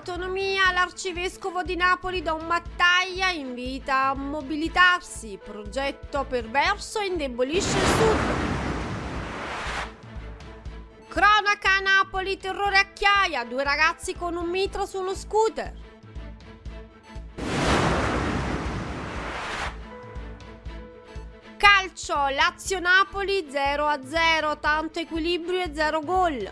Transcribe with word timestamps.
Autonomia, 0.00 0.72
l'arcivescovo 0.72 1.62
di 1.62 1.76
Napoli 1.76 2.22
Don 2.22 2.46
Mattaglia 2.46 3.28
invita 3.28 4.06
a 4.06 4.14
mobilitarsi, 4.14 5.38
progetto 5.44 6.24
perverso 6.26 7.00
indebolisce 7.00 7.76
il 7.76 7.84
sud. 7.84 8.18
Cronaca 11.06 11.72
a 11.76 11.80
Napoli, 11.80 12.38
terrore 12.38 12.78
a 12.78 12.86
Chiaia, 12.94 13.44
due 13.44 13.62
ragazzi 13.62 14.16
con 14.16 14.36
un 14.36 14.48
mitra 14.48 14.86
su 14.86 15.00
uno 15.00 15.14
scooter. 15.14 15.74
Calcio, 21.58 22.14
Lazio-Napoli 22.14 23.48
0-0, 23.50 24.60
tanto 24.60 24.98
equilibrio 24.98 25.60
e 25.60 25.70
0 25.74 26.00
gol. 26.00 26.50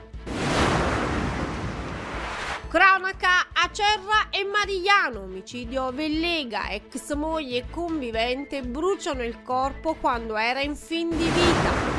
Cronaca 2.68 3.46
Acerra 3.54 4.28
e 4.28 4.44
Marigliano, 4.44 5.22
omicidio 5.22 5.90
Vellega, 5.90 6.68
ex 6.68 7.14
moglie 7.14 7.64
convivente 7.70 8.60
bruciano 8.60 9.24
il 9.24 9.42
corpo 9.42 9.94
quando 9.94 10.36
era 10.36 10.60
in 10.60 10.76
fin 10.76 11.08
di 11.08 11.16
vita. 11.16 11.97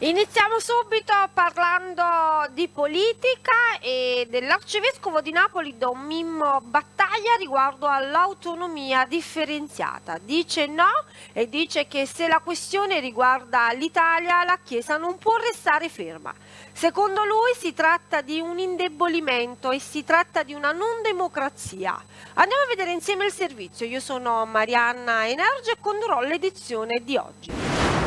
Iniziamo 0.00 0.60
subito 0.60 1.14
parlando 1.32 2.04
di 2.50 2.68
politica 2.68 3.78
e 3.80 4.26
dell'arcivescovo 4.28 5.22
di 5.22 5.30
Napoli 5.30 5.78
Don 5.78 6.00
Mimmo 6.00 6.60
Battaglia 6.60 7.34
riguardo 7.38 7.86
all'autonomia 7.86 9.06
differenziata. 9.06 10.18
Dice 10.20 10.66
no 10.66 10.90
e 11.32 11.48
dice 11.48 11.86
che 11.88 12.04
se 12.04 12.28
la 12.28 12.40
questione 12.44 13.00
riguarda 13.00 13.72
l'Italia 13.72 14.44
la 14.44 14.58
Chiesa 14.62 14.98
non 14.98 15.16
può 15.16 15.34
restare 15.38 15.88
ferma. 15.88 16.34
Secondo 16.74 17.24
lui 17.24 17.54
si 17.56 17.72
tratta 17.72 18.20
di 18.20 18.38
un 18.38 18.58
indebolimento 18.58 19.70
e 19.70 19.80
si 19.80 20.04
tratta 20.04 20.42
di 20.42 20.52
una 20.52 20.72
non 20.72 21.00
democrazia. 21.02 21.98
Andiamo 22.34 22.64
a 22.64 22.68
vedere 22.68 22.92
insieme 22.92 23.24
il 23.24 23.32
servizio. 23.32 23.86
Io 23.86 24.00
sono 24.00 24.44
Marianna 24.44 25.26
Energia 25.26 25.72
e 25.72 25.78
condurrò 25.80 26.20
l'edizione 26.20 27.00
di 27.02 27.16
oggi. 27.16 28.05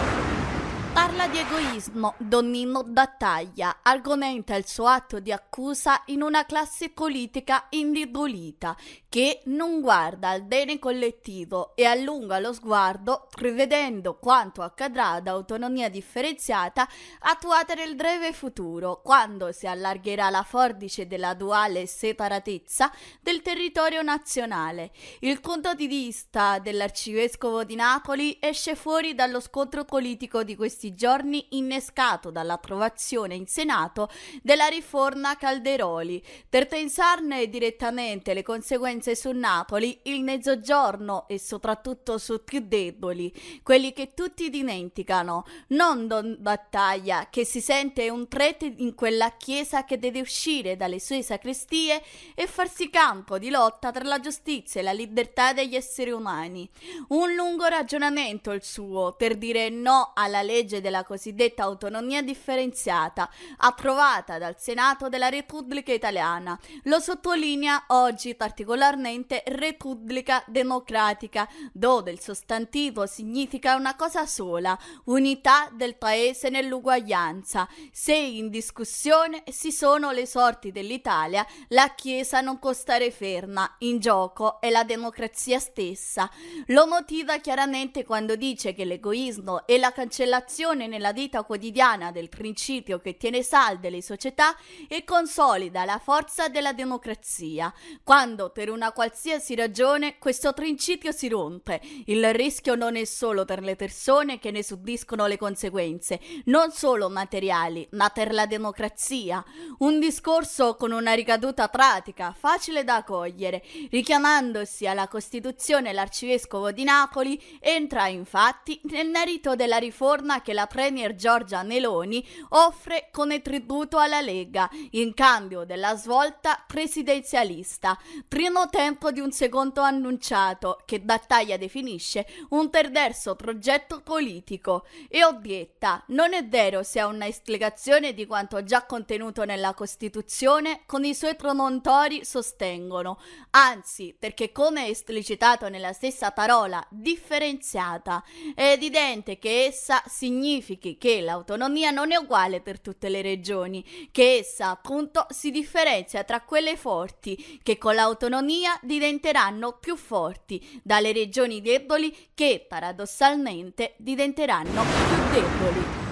Parla 0.91 1.27
di 1.27 1.37
egoismo, 1.37 2.15
Donnino 2.17 2.83
Battaglia 2.83 3.79
argomenta 3.83 4.55
il 4.55 4.65
suo 4.65 4.87
atto 4.87 5.19
di 5.19 5.31
accusa 5.31 6.01
in 6.07 6.23
una 6.23 6.45
classe 6.45 6.89
politica 6.89 7.67
indebolita 7.69 8.75
che 9.07 9.41
non 9.45 9.81
guarda 9.81 10.29
al 10.29 10.43
bene 10.43 10.79
collettivo 10.79 11.75
e 11.75 11.85
allunga 11.85 12.39
lo 12.39 12.53
sguardo 12.53 13.27
prevedendo 13.29 14.17
quanto 14.17 14.61
accadrà 14.61 15.11
ad 15.11 15.27
autonomia 15.27 15.89
differenziata 15.89 16.87
attuata 17.19 17.75
nel 17.75 17.95
breve 17.95 18.33
futuro, 18.33 19.01
quando 19.01 19.51
si 19.51 19.67
allargherà 19.67 20.29
la 20.29 20.43
forbice 20.43 21.07
della 21.07 21.33
duale 21.33 21.85
separatezza 21.85 22.91
del 23.21 23.41
territorio 23.41 24.01
nazionale. 24.01 24.91
Il 25.19 25.39
punto 25.39 25.73
di 25.73 25.87
vista 25.87 26.59
dell'arcivescovo 26.59 27.63
di 27.63 27.75
Napoli 27.75 28.37
esce 28.39 28.75
fuori 28.75 29.13
dallo 29.13 29.39
scontro 29.39 29.85
politico 29.85 30.43
di 30.43 30.55
questi 30.55 30.78
questi 30.79 30.95
giorni 30.95 31.45
innescato 31.49 32.31
dall'approvazione 32.31 33.35
in 33.35 33.47
Senato 33.47 34.09
della 34.41 34.67
riforma 34.67 35.35
Calderoli. 35.35 36.23
Per 36.47 36.67
pensarne 36.67 37.49
direttamente 37.49 38.33
le 38.33 38.43
conseguenze 38.43 39.13
su 39.13 39.29
Napoli, 39.31 39.99
il 40.03 40.23
mezzogiorno 40.23 41.27
e 41.27 41.37
soprattutto 41.37 42.17
su 42.17 42.45
più 42.45 42.61
deboli, 42.65 43.33
quelli 43.61 43.91
che 43.91 44.13
tutti 44.13 44.49
dimenticano, 44.49 45.43
non 45.69 46.07
Don 46.07 46.37
Battaglia 46.39 47.27
che 47.29 47.43
si 47.43 47.59
sente 47.59 48.09
un 48.09 48.29
prete 48.29 48.73
in 48.77 48.95
quella 48.95 49.33
chiesa 49.35 49.83
che 49.83 49.99
deve 49.99 50.21
uscire 50.21 50.77
dalle 50.77 51.01
sue 51.01 51.21
sacrestie 51.21 52.01
e 52.35 52.47
farsi 52.47 52.89
campo 52.89 53.37
di 53.37 53.49
lotta 53.49 53.91
per 53.91 54.05
la 54.05 54.21
giustizia 54.21 54.79
e 54.79 54.83
la 54.85 54.93
libertà 54.93 55.51
degli 55.51 55.75
esseri 55.75 56.11
umani. 56.11 56.69
Un 57.09 57.33
lungo 57.33 57.65
ragionamento 57.65 58.51
il 58.51 58.63
suo 58.63 59.15
per 59.17 59.35
dire 59.35 59.67
no 59.67 60.13
alla 60.15 60.41
legge 60.41 60.67
della 60.77 61.03
cosiddetta 61.03 61.63
autonomia 61.63 62.21
differenziata, 62.21 63.27
approvata 63.57 64.37
dal 64.37 64.59
Senato 64.59 65.09
della 65.09 65.29
Repubblica 65.29 65.91
Italiana. 65.91 66.57
Lo 66.83 66.99
sottolinea 66.99 67.85
oggi 67.87 68.35
particolarmente 68.35 69.41
Repubblica 69.47 70.43
Democratica, 70.45 71.49
dove 71.73 72.11
il 72.11 72.19
sostantivo 72.19 73.07
significa 73.07 73.75
una 73.75 73.95
cosa 73.95 74.27
sola, 74.27 74.77
unità 75.05 75.69
del 75.73 75.95
paese 75.97 76.49
nell'uguaglianza. 76.49 77.67
Se 77.91 78.13
in 78.13 78.49
discussione 78.49 79.41
si 79.47 79.71
sono 79.71 80.11
le 80.11 80.27
sorti 80.27 80.71
dell'Italia, 80.71 81.43
la 81.69 81.93
Chiesa 81.95 82.41
non 82.41 82.59
può 82.59 82.73
stare 82.73 83.09
ferma, 83.09 83.75
in 83.79 83.97
gioco 83.99 84.61
è 84.61 84.69
la 84.69 84.83
democrazia 84.83 85.57
stessa. 85.57 86.29
Lo 86.67 86.85
motiva 86.85 87.37
chiaramente 87.37 88.05
quando 88.05 88.35
dice 88.35 88.73
che 88.73 88.85
l'egoismo 88.85 89.65
e 89.65 89.79
la 89.79 89.91
cancellazione 89.91 90.57
applicazione 90.59 90.87
nella 90.87 91.13
vita 91.13 91.43
quotidiana 91.43 92.11
del 92.11 92.27
principio 92.27 92.99
che 92.99 93.15
tiene 93.15 93.43
salde 93.43 93.89
le 93.89 94.01
società 94.01 94.55
e 94.87 95.03
consolida 95.05 95.85
la 95.85 95.99
forza 95.99 96.49
della 96.49 96.73
democrazia. 96.73 97.73
Quando 98.03 98.49
per 98.49 98.69
una 98.69 98.91
qualsiasi 98.91 99.55
ragione 99.55 100.17
questo 100.17 100.51
principio 100.51 101.11
si 101.11 101.29
rompe, 101.29 101.79
il 102.05 102.33
rischio 102.33 102.75
non 102.75 102.97
è 102.97 103.05
solo 103.05 103.45
per 103.45 103.61
le 103.61 103.75
persone 103.75 104.39
che 104.39 104.51
ne 104.51 104.63
subiscono 104.63 105.27
le 105.27 105.37
conseguenze, 105.37 106.19
non 106.45 106.71
solo 106.71 107.09
materiali, 107.09 107.87
ma 107.91 108.09
per 108.09 108.33
la 108.33 108.45
democrazia. 108.45 109.43
Un 109.79 109.99
discorso 109.99 110.75
con 110.75 110.91
una 110.91 111.13
ricaduta 111.13 111.69
pratica, 111.69 112.35
facile 112.37 112.83
da 112.83 113.03
cogliere. 113.03 113.63
Richiamandosi 113.89 114.85
alla 114.87 115.07
Costituzione 115.07 115.93
l'arcivescovo 115.93 116.71
di 116.71 116.83
Napoli 116.83 117.41
entra 117.59 118.07
infatti 118.07 118.79
nel 118.85 119.09
merito 119.09 119.55
della 119.55 119.77
riforma 119.77 120.41
che 120.41 120.48
la 120.53 120.59
la 120.59 120.67
Premier 120.67 121.15
Giorgia 121.15 121.63
Meloni 121.63 122.25
offre 122.49 123.07
come 123.13 123.41
tributo 123.41 123.97
alla 123.97 124.19
Lega 124.19 124.69
in 124.91 125.13
cambio 125.13 125.63
della 125.63 125.95
svolta 125.95 126.61
presidenzialista. 126.67 127.97
Primo 128.27 128.67
tempo 128.67 129.11
di 129.11 129.21
un 129.21 129.31
secondo 129.31 129.79
annunciato 129.79 130.81
che 130.83 130.99
Battaglia 130.99 131.55
definisce 131.55 132.27
un 132.49 132.69
perverso 132.69 133.37
progetto 133.37 134.01
politico. 134.01 134.85
E 135.07 135.23
obietta 135.23 136.03
non 136.07 136.33
è 136.33 136.45
vero 136.45 136.83
se 136.83 136.99
ha 136.99 137.07
una 137.07 137.31
spiegazione 137.31 138.13
di 138.13 138.25
quanto 138.25 138.61
già 138.65 138.83
contenuto 138.83 139.45
nella 139.45 139.73
Costituzione 139.73 140.81
con 140.85 141.05
i 141.05 141.15
suoi 141.15 141.37
promontori 141.37 142.25
sostengono, 142.25 143.17
anzi 143.51 144.13
perché 144.17 144.51
come 144.51 144.87
è 144.87 144.89
esplicitato 144.89 145.69
nella 145.69 145.93
stessa 145.93 146.31
parola 146.31 146.85
differenziata. 146.89 148.21
È 148.53 148.71
evidente 148.71 149.39
che 149.39 149.63
essa 149.63 150.03
significa 150.05 150.38
significhi 150.39 150.97
che 150.97 151.19
l'autonomia 151.19 151.91
non 151.91 152.13
è 152.13 152.15
uguale 152.15 152.61
per 152.61 152.79
tutte 152.79 153.09
le 153.09 153.21
regioni, 153.21 153.83
che 154.11 154.37
essa 154.37 154.69
appunto 154.69 155.25
si 155.29 155.51
differenzia 155.51 156.23
tra 156.23 156.41
quelle 156.41 156.77
forti 156.77 157.59
che 157.61 157.77
con 157.77 157.95
l'autonomia 157.95 158.79
diventeranno 158.81 159.77
più 159.79 159.97
forti 159.97 160.81
dalle 160.81 161.11
regioni 161.11 161.61
deboli 161.61 162.15
che 162.33 162.65
paradossalmente 162.67 163.95
diventeranno 163.97 164.83
più 164.83 165.41
deboli. 165.41 166.08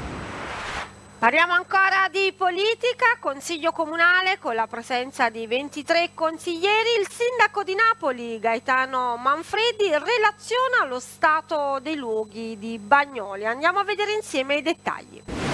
Parliamo 1.19 1.53
ancora 1.53 2.09
di 2.11 2.31
politica, 2.37 3.17
Consiglio 3.19 3.71
Comunale 3.71 4.37
con 4.37 4.53
la 4.53 4.67
presenza 4.67 5.29
di 5.29 5.47
23 5.47 6.11
consiglieri. 6.13 6.99
Il 6.99 7.07
sindaco 7.09 7.63
di 7.63 7.73
Napoli, 7.73 8.37
Gaetano 8.37 9.17
Manfredi, 9.17 9.89
relaziona 9.89 10.85
lo 10.87 10.99
stato 10.99 11.79
dei 11.81 11.95
luoghi 11.95 12.55
di 12.59 12.77
Bagnoli. 12.77 13.47
Andiamo 13.47 13.79
a 13.79 13.83
vedere 13.83 14.13
insieme 14.13 14.57
i 14.57 14.61
dettagli. 14.61 15.46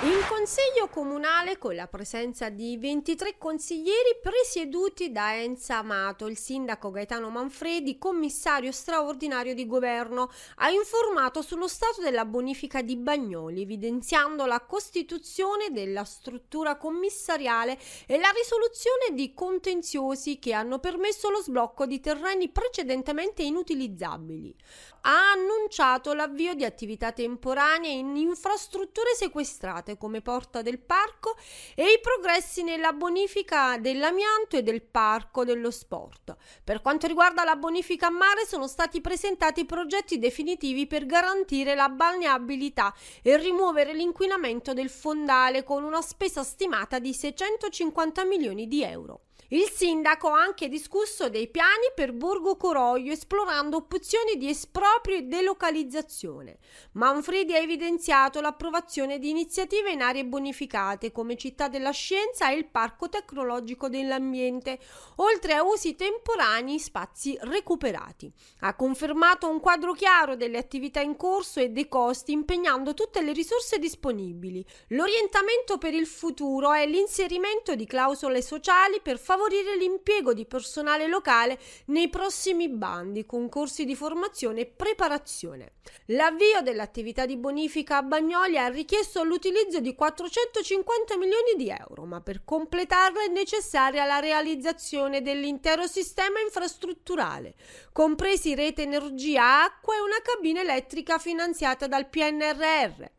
Il 0.00 0.24
Consiglio 0.28 0.86
Comunale, 0.86 1.58
con 1.58 1.74
la 1.74 1.88
presenza 1.88 2.50
di 2.50 2.76
23 2.76 3.34
consiglieri 3.36 4.20
presieduti 4.22 5.10
da 5.10 5.34
Enza 5.34 5.78
Amato, 5.78 6.26
il 6.28 6.38
sindaco 6.38 6.92
Gaetano 6.92 7.30
Manfredi, 7.30 7.98
commissario 7.98 8.70
straordinario 8.70 9.54
di 9.54 9.66
governo, 9.66 10.30
ha 10.58 10.70
informato 10.70 11.42
sullo 11.42 11.66
stato 11.66 12.00
della 12.00 12.24
bonifica 12.24 12.80
di 12.80 12.96
Bagnoli, 12.96 13.62
evidenziando 13.62 14.46
la 14.46 14.60
costituzione 14.60 15.72
della 15.72 16.04
struttura 16.04 16.76
commissariale 16.76 17.76
e 18.06 18.18
la 18.18 18.30
risoluzione 18.30 19.14
di 19.14 19.34
contenziosi 19.34 20.38
che 20.38 20.52
hanno 20.52 20.78
permesso 20.78 21.28
lo 21.28 21.42
sblocco 21.42 21.86
di 21.86 21.98
terreni 21.98 22.50
precedentemente 22.50 23.42
inutilizzabili. 23.42 24.54
Ha 25.00 25.32
annunciato 25.32 26.12
l'avvio 26.12 26.54
di 26.54 26.64
attività 26.64 27.10
temporanee 27.10 27.90
in 27.90 28.16
infrastrutture 28.16 29.14
sequestrate 29.16 29.87
utilizzate 29.88 29.96
come 29.96 30.20
porta 30.20 30.60
del 30.60 30.78
parco 30.78 31.36
e 31.74 31.84
i 31.84 32.00
progressi 32.02 32.62
nella 32.62 32.92
bonifica 32.92 33.78
dell'amianto 33.78 34.56
e 34.56 34.62
del 34.62 34.82
parco 34.82 35.44
dello 35.44 35.70
sport. 35.70 36.36
Per 36.62 36.82
quanto 36.82 37.06
riguarda 37.06 37.44
la 37.44 37.56
bonifica 37.56 38.08
a 38.08 38.10
mare 38.10 38.44
sono 38.46 38.66
stati 38.66 39.00
presentati 39.00 39.64
progetti 39.64 40.18
definitivi 40.18 40.86
per 40.86 41.06
garantire 41.06 41.74
la 41.74 41.88
balneabilità 41.88 42.94
e 43.22 43.36
rimuovere 43.38 43.94
l'inquinamento 43.94 44.74
del 44.74 44.90
fondale 44.90 45.62
con 45.62 45.84
una 45.84 46.02
spesa 46.02 46.42
stimata 46.42 46.98
di 46.98 47.14
650 47.14 48.24
milioni 48.24 48.66
di 48.66 48.82
euro. 48.82 49.27
Il 49.50 49.70
sindaco 49.70 50.28
ha 50.28 50.42
anche 50.42 50.68
discusso 50.68 51.30
dei 51.30 51.48
piani 51.48 51.90
per 51.94 52.12
Borgo 52.12 52.58
Coroglio 52.58 53.12
esplorando 53.12 53.78
opzioni 53.78 54.36
di 54.36 54.50
esproprio 54.50 55.16
e 55.16 55.22
delocalizzazione. 55.22 56.58
Manfredi 56.92 57.54
ha 57.54 57.58
evidenziato 57.58 58.42
l'approvazione 58.42 59.18
di 59.18 59.30
iniziative 59.30 59.90
in 59.90 60.02
aree 60.02 60.26
bonificate 60.26 61.12
come 61.12 61.38
Città 61.38 61.68
della 61.68 61.92
Scienza 61.92 62.50
e 62.50 62.56
il 62.56 62.66
Parco 62.66 63.08
Tecnologico 63.08 63.88
dell'Ambiente, 63.88 64.78
oltre 65.16 65.54
a 65.54 65.62
usi 65.62 65.94
temporanei 65.94 66.78
spazi 66.78 67.34
recuperati. 67.40 68.30
Ha 68.60 68.76
confermato 68.76 69.48
un 69.48 69.60
quadro 69.60 69.94
chiaro 69.94 70.36
delle 70.36 70.58
attività 70.58 71.00
in 71.00 71.16
corso 71.16 71.58
e 71.58 71.70
dei 71.70 71.88
costi 71.88 72.32
impegnando 72.32 72.92
tutte 72.92 73.22
le 73.22 73.32
risorse 73.32 73.78
disponibili. 73.78 74.62
L'orientamento 74.88 75.78
per 75.78 75.94
il 75.94 76.06
futuro 76.06 76.70
è 76.74 76.86
l'inserimento 76.86 77.74
di 77.74 77.86
clausole 77.86 78.42
sociali 78.42 79.00
per 79.00 79.16
favorire 79.16 79.36
favorire 79.38 79.76
l'impiego 79.76 80.34
di 80.34 80.46
personale 80.46 81.06
locale 81.06 81.60
nei 81.86 82.08
prossimi 82.08 82.68
bandi, 82.68 83.24
concorsi 83.24 83.84
di 83.84 83.94
formazione 83.94 84.62
e 84.62 84.66
preparazione. 84.66 85.74
L'avvio 86.06 86.60
dell'attività 86.60 87.24
di 87.24 87.36
bonifica 87.36 87.98
a 87.98 88.02
Bagnoli 88.02 88.58
ha 88.58 88.66
richiesto 88.66 89.22
l'utilizzo 89.22 89.78
di 89.78 89.94
450 89.94 91.16
milioni 91.16 91.54
di 91.56 91.68
euro, 91.68 92.04
ma 92.04 92.20
per 92.20 92.42
completarla 92.44 93.22
è 93.22 93.28
necessaria 93.28 94.04
la 94.04 94.18
realizzazione 94.18 95.22
dell'intero 95.22 95.86
sistema 95.86 96.40
infrastrutturale, 96.40 97.54
compresi 97.92 98.56
rete 98.56 98.82
energia, 98.82 99.62
acqua 99.62 99.94
e 99.94 100.00
una 100.00 100.20
cabina 100.20 100.60
elettrica 100.62 101.18
finanziata 101.18 101.86
dal 101.86 102.08
PNRR. 102.08 103.16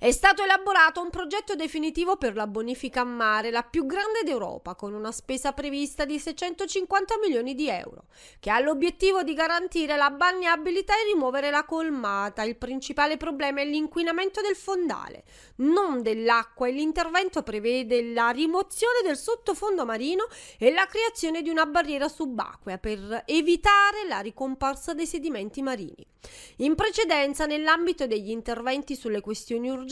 È 0.00 0.12
stato 0.12 0.44
elaborato 0.44 1.02
un 1.02 1.10
progetto 1.10 1.56
definitivo 1.56 2.16
per 2.16 2.36
la 2.36 2.46
bonifica 2.46 3.00
a 3.00 3.04
mare, 3.04 3.50
la 3.50 3.64
più 3.64 3.84
grande 3.84 4.22
d'Europa, 4.22 4.76
con 4.76 4.94
una 4.94 5.10
spesa 5.10 5.50
prevista 5.50 6.04
di 6.04 6.20
650 6.20 7.18
milioni 7.20 7.56
di 7.56 7.68
euro, 7.68 8.04
che 8.38 8.48
ha 8.48 8.60
l'obiettivo 8.60 9.24
di 9.24 9.34
garantire 9.34 9.96
la 9.96 10.10
balneabilità 10.10 10.92
e 10.94 11.12
rimuovere 11.12 11.50
la 11.50 11.64
colmata. 11.64 12.44
Il 12.44 12.54
principale 12.54 13.16
problema 13.16 13.60
è 13.60 13.64
l'inquinamento 13.64 14.40
del 14.40 14.54
fondale, 14.54 15.24
non 15.56 16.00
dell'acqua 16.00 16.68
e 16.68 16.70
l'intervento 16.70 17.42
prevede 17.42 18.12
la 18.12 18.30
rimozione 18.30 19.00
del 19.02 19.16
sottofondo 19.16 19.84
marino 19.84 20.28
e 20.58 20.70
la 20.70 20.86
creazione 20.86 21.42
di 21.42 21.48
una 21.50 21.66
barriera 21.66 22.06
subacquea 22.06 22.78
per 22.78 23.24
evitare 23.26 24.06
la 24.06 24.20
ricomparsa 24.20 24.94
dei 24.94 25.06
sedimenti 25.06 25.60
marini. 25.60 26.06
In 26.58 26.74
precedenza, 26.74 27.46
nell'ambito 27.46 28.06
degli 28.06 28.30
interventi 28.30 28.94
sulle 28.94 29.20
questioni 29.20 29.68
urgenti, 29.68 29.86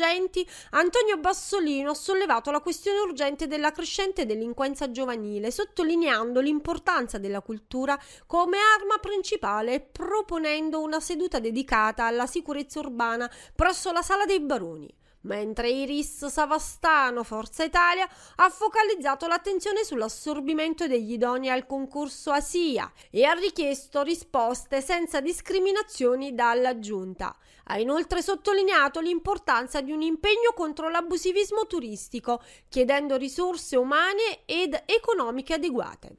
Antonio 0.70 1.16
Bassolino 1.18 1.90
ha 1.90 1.94
sollevato 1.94 2.50
la 2.50 2.60
questione 2.60 2.98
urgente 2.98 3.46
della 3.46 3.72
crescente 3.72 4.26
delinquenza 4.26 4.90
giovanile, 4.90 5.50
sottolineando 5.50 6.40
l'importanza 6.40 7.18
della 7.18 7.40
cultura 7.40 7.98
come 8.26 8.58
arma 8.58 8.98
principale, 8.98 9.80
proponendo 9.80 10.80
una 10.80 11.00
seduta 11.00 11.38
dedicata 11.38 12.04
alla 12.04 12.26
sicurezza 12.26 12.80
urbana 12.80 13.30
presso 13.54 13.92
la 13.92 14.02
Sala 14.02 14.24
dei 14.24 14.40
Baroni 14.40 14.92
mentre 15.26 15.68
Iris 15.68 16.26
Savastano, 16.26 17.22
Forza 17.22 17.64
Italia, 17.64 18.08
ha 18.36 18.48
focalizzato 18.48 19.26
l'attenzione 19.26 19.84
sull'assorbimento 19.84 20.86
degli 20.86 21.12
idonei 21.12 21.50
al 21.50 21.66
concorso 21.66 22.30
ASIA 22.30 22.90
e 23.10 23.24
ha 23.24 23.32
richiesto 23.32 24.02
risposte 24.02 24.80
senza 24.80 25.20
discriminazioni 25.20 26.34
dalla 26.34 26.78
Giunta. 26.78 27.36
Ha 27.68 27.78
inoltre 27.78 28.22
sottolineato 28.22 29.00
l'importanza 29.00 29.80
di 29.80 29.90
un 29.90 30.02
impegno 30.02 30.52
contro 30.54 30.88
l'abusivismo 30.88 31.66
turistico, 31.66 32.40
chiedendo 32.68 33.16
risorse 33.16 33.76
umane 33.76 34.40
ed 34.44 34.80
economiche 34.86 35.54
adeguate. 35.54 36.16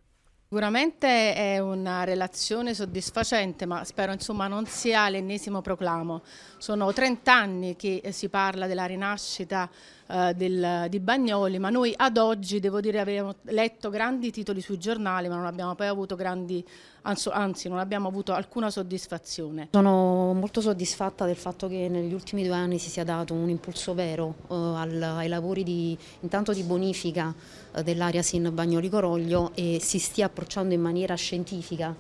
Sicuramente 0.49 1.33
è 1.35 1.59
una 1.59 2.05
relazione 2.05 2.73
soddisfacente, 2.73 3.65
ma 3.65 3.83
spero 3.83 4.13
insomma 4.13 4.47
non 4.47 4.65
sia 4.65 5.09
l'ennesimo 5.09 5.61
proclamo. 5.61 6.23
Sono 6.57 6.94
30 6.94 7.33
anni 7.33 7.75
che 7.75 8.01
si 8.13 8.29
parla 8.29 8.65
della 8.65 8.85
rinascita 8.85 9.69
eh, 10.07 10.33
del, 10.36 10.88
di 10.89 11.00
Bagnoli, 11.00 11.59
ma 11.59 11.69
noi 11.69 11.94
ad 11.95 12.18
oggi, 12.18 12.59
devo 12.59 12.80
dire, 12.80 13.00
abbiamo 13.00 13.36
letto 13.44 13.89
grandi 13.89 14.31
titoli 14.31 14.62
sui 14.62 14.77
giornali, 14.77 15.27
ma 15.27 15.36
non 15.36 15.45
abbiamo 15.45 15.75
poi 15.75 15.88
avuto 15.88 16.15
grandi, 16.15 16.65
anzi 17.01 17.69
non 17.69 17.77
abbiamo 17.77 18.07
avuto 18.07 18.33
alcuna 18.33 18.69
soddisfazione. 18.69 19.69
Sono 19.71 20.33
molto 20.33 20.62
soddisfatta 20.62 21.25
del 21.25 21.36
fatto 21.36 21.68
che 21.68 21.88
negli 21.89 22.13
ultimi 22.13 22.44
due 22.45 22.56
anni 22.56 22.80
si 22.80 22.89
sia 22.89 23.04
dato 23.04 23.33
un 23.33 23.50
impulso 23.50 23.94
vero 23.94 24.36
eh, 24.50 24.54
al, 24.54 25.01
ai 25.01 25.27
lavori 25.27 25.63
di, 25.63 25.98
intanto 26.21 26.54
di 26.54 26.63
bonifica 26.63 27.33
eh, 27.75 27.83
dell'area 27.83 28.21
Sin 28.21 28.50
Bagnoli 28.54 28.89
Coroglio 28.89 29.51
e 29.56 29.80
si 29.81 30.00
stia 30.00 30.27
approcciando 30.27 30.74
in 30.74 30.81
maniera 30.81 31.15
scientifica 31.15 31.95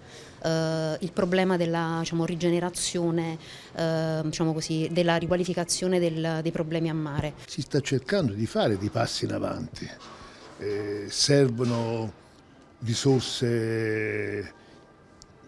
eh, 0.47 0.97
il 1.01 1.11
problema 1.11 1.57
della 1.57 1.97
diciamo, 1.99 2.25
rigenerazione, 2.25 3.37
eh, 3.75 4.21
diciamo 4.23 4.53
così, 4.53 4.87
della 4.91 5.17
riqualificazione 5.17 5.99
del, 5.99 6.39
dei 6.41 6.51
problemi 6.51 6.89
a 6.89 6.93
mare. 6.93 7.33
Si 7.45 7.61
sta 7.61 7.81
cercando 7.81 8.33
di 8.33 8.45
fare 8.45 8.77
dei 8.77 8.89
passi 8.89 9.25
in 9.25 9.33
avanti, 9.33 9.89
eh, 10.59 11.05
servono 11.09 12.25
risorse 12.79 14.53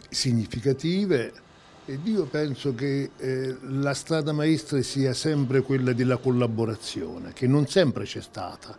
significative 0.10 1.32
ed 1.86 2.06
io 2.06 2.26
penso 2.26 2.76
che 2.76 3.12
eh, 3.18 3.58
la 3.62 3.94
strada 3.94 4.32
maestra 4.32 4.82
sia 4.82 5.14
sempre 5.14 5.62
quella 5.62 5.94
della 5.94 6.18
collaborazione, 6.18 7.34
che 7.34 7.48
non 7.48 7.68
sempre 7.68 8.04
c'è 8.04 8.22
stata. 8.22 8.78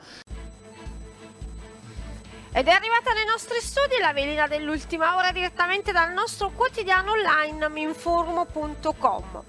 Ed 2.53 2.67
è 2.67 2.73
arrivata 2.73 3.13
nei 3.13 3.25
nostri 3.27 3.61
studi 3.61 3.99
la 4.01 4.13
velina 4.13 4.49
dell'ultima 4.49 5.15
ora 5.15 5.31
direttamente 5.31 5.93
dal 5.93 6.13
nostro 6.13 6.51
quotidiano 6.51 7.13
online 7.13 7.69
minformo.com. 7.69 9.43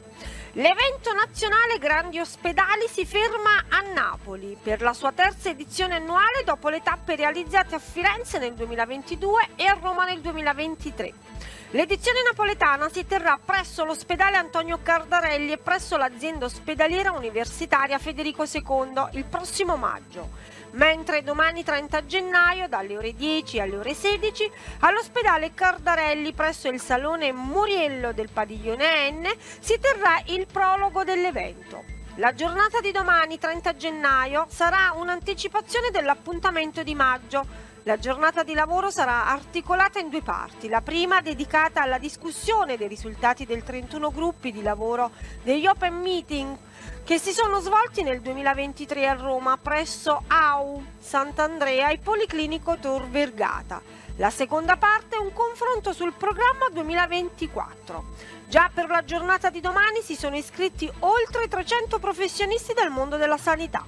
L'evento 0.54 1.12
nazionale 1.12 1.80
Grandi 1.80 2.20
Ospedali 2.20 2.88
si 2.88 3.04
ferma 3.08 3.66
a 3.70 3.82
Napoli 3.92 4.56
per 4.62 4.84
la 4.84 4.94
sua 4.94 5.12
terza 5.14 5.50
edizione 5.50 5.96
annuale 5.96 6.44
dopo 6.46 6.70
le 6.70 6.84
tappe 6.84 7.16
realizzate 7.16 7.74
a 7.74 7.80
Firenze 7.80 8.38
nel 8.38 8.54
2022 8.54 9.50
e 9.56 9.66
a 9.66 9.78
Roma 9.82 10.06
nel 10.06 10.22
2023. 10.22 11.14
L'edizione 11.72 12.22
napoletana 12.22 12.88
si 12.90 13.08
terrà 13.08 13.40
presso 13.44 13.84
l'ospedale 13.84 14.38
Antonio 14.38 14.78
Cardarelli 14.84 15.54
e 15.54 15.58
presso 15.58 15.98
l'azienda 15.98 16.46
ospedaliera 16.46 17.14
universitaria 17.14 17.98
Federico 17.98 18.44
II 18.44 19.08
il 19.14 19.24
prossimo 19.24 19.76
maggio 19.76 20.51
mentre 20.72 21.24
domani 21.24 21.64
30 21.64 22.06
gennaio 22.06 22.68
dalle 22.68 22.96
ore 22.96 23.14
10 23.14 23.60
alle 23.60 23.78
ore 23.78 23.94
16 23.94 24.52
all'ospedale 24.80 25.54
Cardarelli 25.54 26.34
presso 26.34 26.70
il 26.70 26.80
salone 26.80 27.32
Muriello 27.32 28.14
del 28.14 28.30
padiglione 28.32 29.12
N 29.12 29.28
si 29.60 29.78
terrà 29.80 30.22
il 30.28 30.48
prologo 30.52 31.04
dell'evento. 31.04 31.84
La 32.16 32.34
giornata 32.34 32.82
di 32.82 32.92
domani 32.92 33.40
30 33.40 33.76
gennaio 33.76 34.46
sarà 34.50 34.92
un'anticipazione 34.96 35.92
dell'appuntamento 35.92 36.84
di 36.84 36.94
maggio. 36.94 37.70
La 37.84 37.98
giornata 37.98 38.44
di 38.44 38.54
lavoro 38.54 38.92
sarà 38.92 39.28
articolata 39.28 39.98
in 39.98 40.10
due 40.10 40.22
parti, 40.22 40.68
la 40.68 40.82
prima 40.82 41.22
dedicata 41.22 41.82
alla 41.82 41.98
discussione 41.98 42.78
dei 42.78 42.88
risultati 42.88 43.46
del 43.46 43.64
31 43.64 44.12
gruppi 44.12 44.52
di 44.52 44.62
lavoro 44.62 45.12
degli 45.42 45.66
Open 45.66 45.96
Meeting 45.96 46.58
che 47.04 47.20
si 47.20 47.32
sono 47.32 47.60
svolti 47.60 48.04
nel 48.04 48.22
2023 48.22 49.08
a 49.08 49.14
Roma 49.14 49.58
presso 49.58 50.24
AU 50.28 50.84
Sant'Andrea 51.00 51.90
e 51.90 51.98
Policlinico 51.98 52.78
Tor 52.78 53.08
Vergata. 53.10 53.82
La 54.18 54.30
seconda 54.30 54.78
parte 54.78 55.16
è 55.16 55.20
un 55.20 55.34
confronto 55.34 55.94
sul 55.94 56.14
programma 56.14 56.70
2024. 56.72 58.04
Già 58.48 58.70
per 58.74 58.88
la 58.90 59.04
giornata 59.04 59.50
di 59.50 59.62
domani 59.62 60.02
si 60.02 60.16
sono 60.16 60.36
iscritti 60.36 60.90
oltre 61.00 61.48
300 61.48 62.00
professionisti 62.00 62.74
del 62.74 62.90
mondo 62.90 63.18
della 63.18 63.38
sanità. 63.38 63.84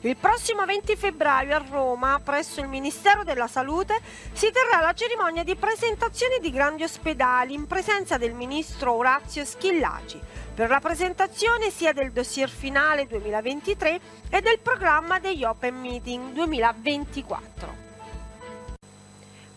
Il 0.00 0.16
prossimo 0.16 0.64
20 0.64 0.94
febbraio 0.94 1.56
a 1.56 1.64
Roma, 1.68 2.20
presso 2.22 2.60
il 2.60 2.68
Ministero 2.68 3.24
della 3.24 3.48
Salute, 3.48 3.98
si 4.32 4.50
terrà 4.52 4.80
la 4.80 4.92
cerimonia 4.92 5.42
di 5.42 5.56
presentazione 5.56 6.38
di 6.40 6.50
grandi 6.50 6.82
ospedali 6.82 7.54
in 7.54 7.66
presenza 7.66 8.18
del 8.18 8.34
ministro 8.34 8.92
Orazio 8.92 9.44
Schillaci 9.44 10.20
per 10.54 10.68
la 10.68 10.80
presentazione 10.80 11.70
sia 11.70 11.92
del 11.92 12.12
dossier 12.12 12.48
finale 12.48 13.06
2023 13.06 14.00
e 14.30 14.40
del 14.40 14.58
programma 14.60 15.18
degli 15.18 15.44
Open 15.44 15.80
Meeting 15.80 16.32
2024. 16.32 17.85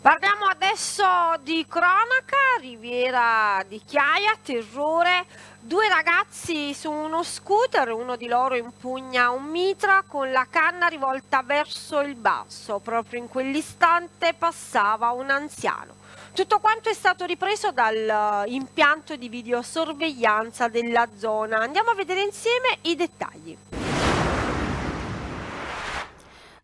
Parliamo 0.02 0.46
adesso 0.46 1.04
di 1.42 1.66
cronaca, 1.68 2.56
Riviera 2.58 3.62
di 3.68 3.82
Chiaia, 3.84 4.34
terrore, 4.42 5.26
due 5.60 5.88
ragazzi 5.90 6.72
su 6.72 6.90
uno 6.90 7.22
scooter, 7.22 7.90
uno 7.90 8.16
di 8.16 8.26
loro 8.26 8.56
impugna 8.56 9.28
un 9.28 9.44
mitra 9.44 10.02
con 10.06 10.32
la 10.32 10.46
canna 10.48 10.86
rivolta 10.86 11.42
verso 11.42 12.00
il 12.00 12.14
basso, 12.14 12.78
proprio 12.78 13.20
in 13.20 13.28
quell'istante 13.28 14.32
passava 14.32 15.10
un 15.10 15.28
anziano. 15.28 15.96
Tutto 16.32 16.60
quanto 16.60 16.88
è 16.88 16.94
stato 16.94 17.26
ripreso 17.26 17.70
dall'impianto 17.70 19.16
di 19.16 19.28
videosorveglianza 19.28 20.68
della 20.68 21.06
zona. 21.18 21.58
Andiamo 21.58 21.90
a 21.90 21.94
vedere 21.94 22.22
insieme 22.22 22.78
i 22.82 22.96
dettagli. 22.96 23.79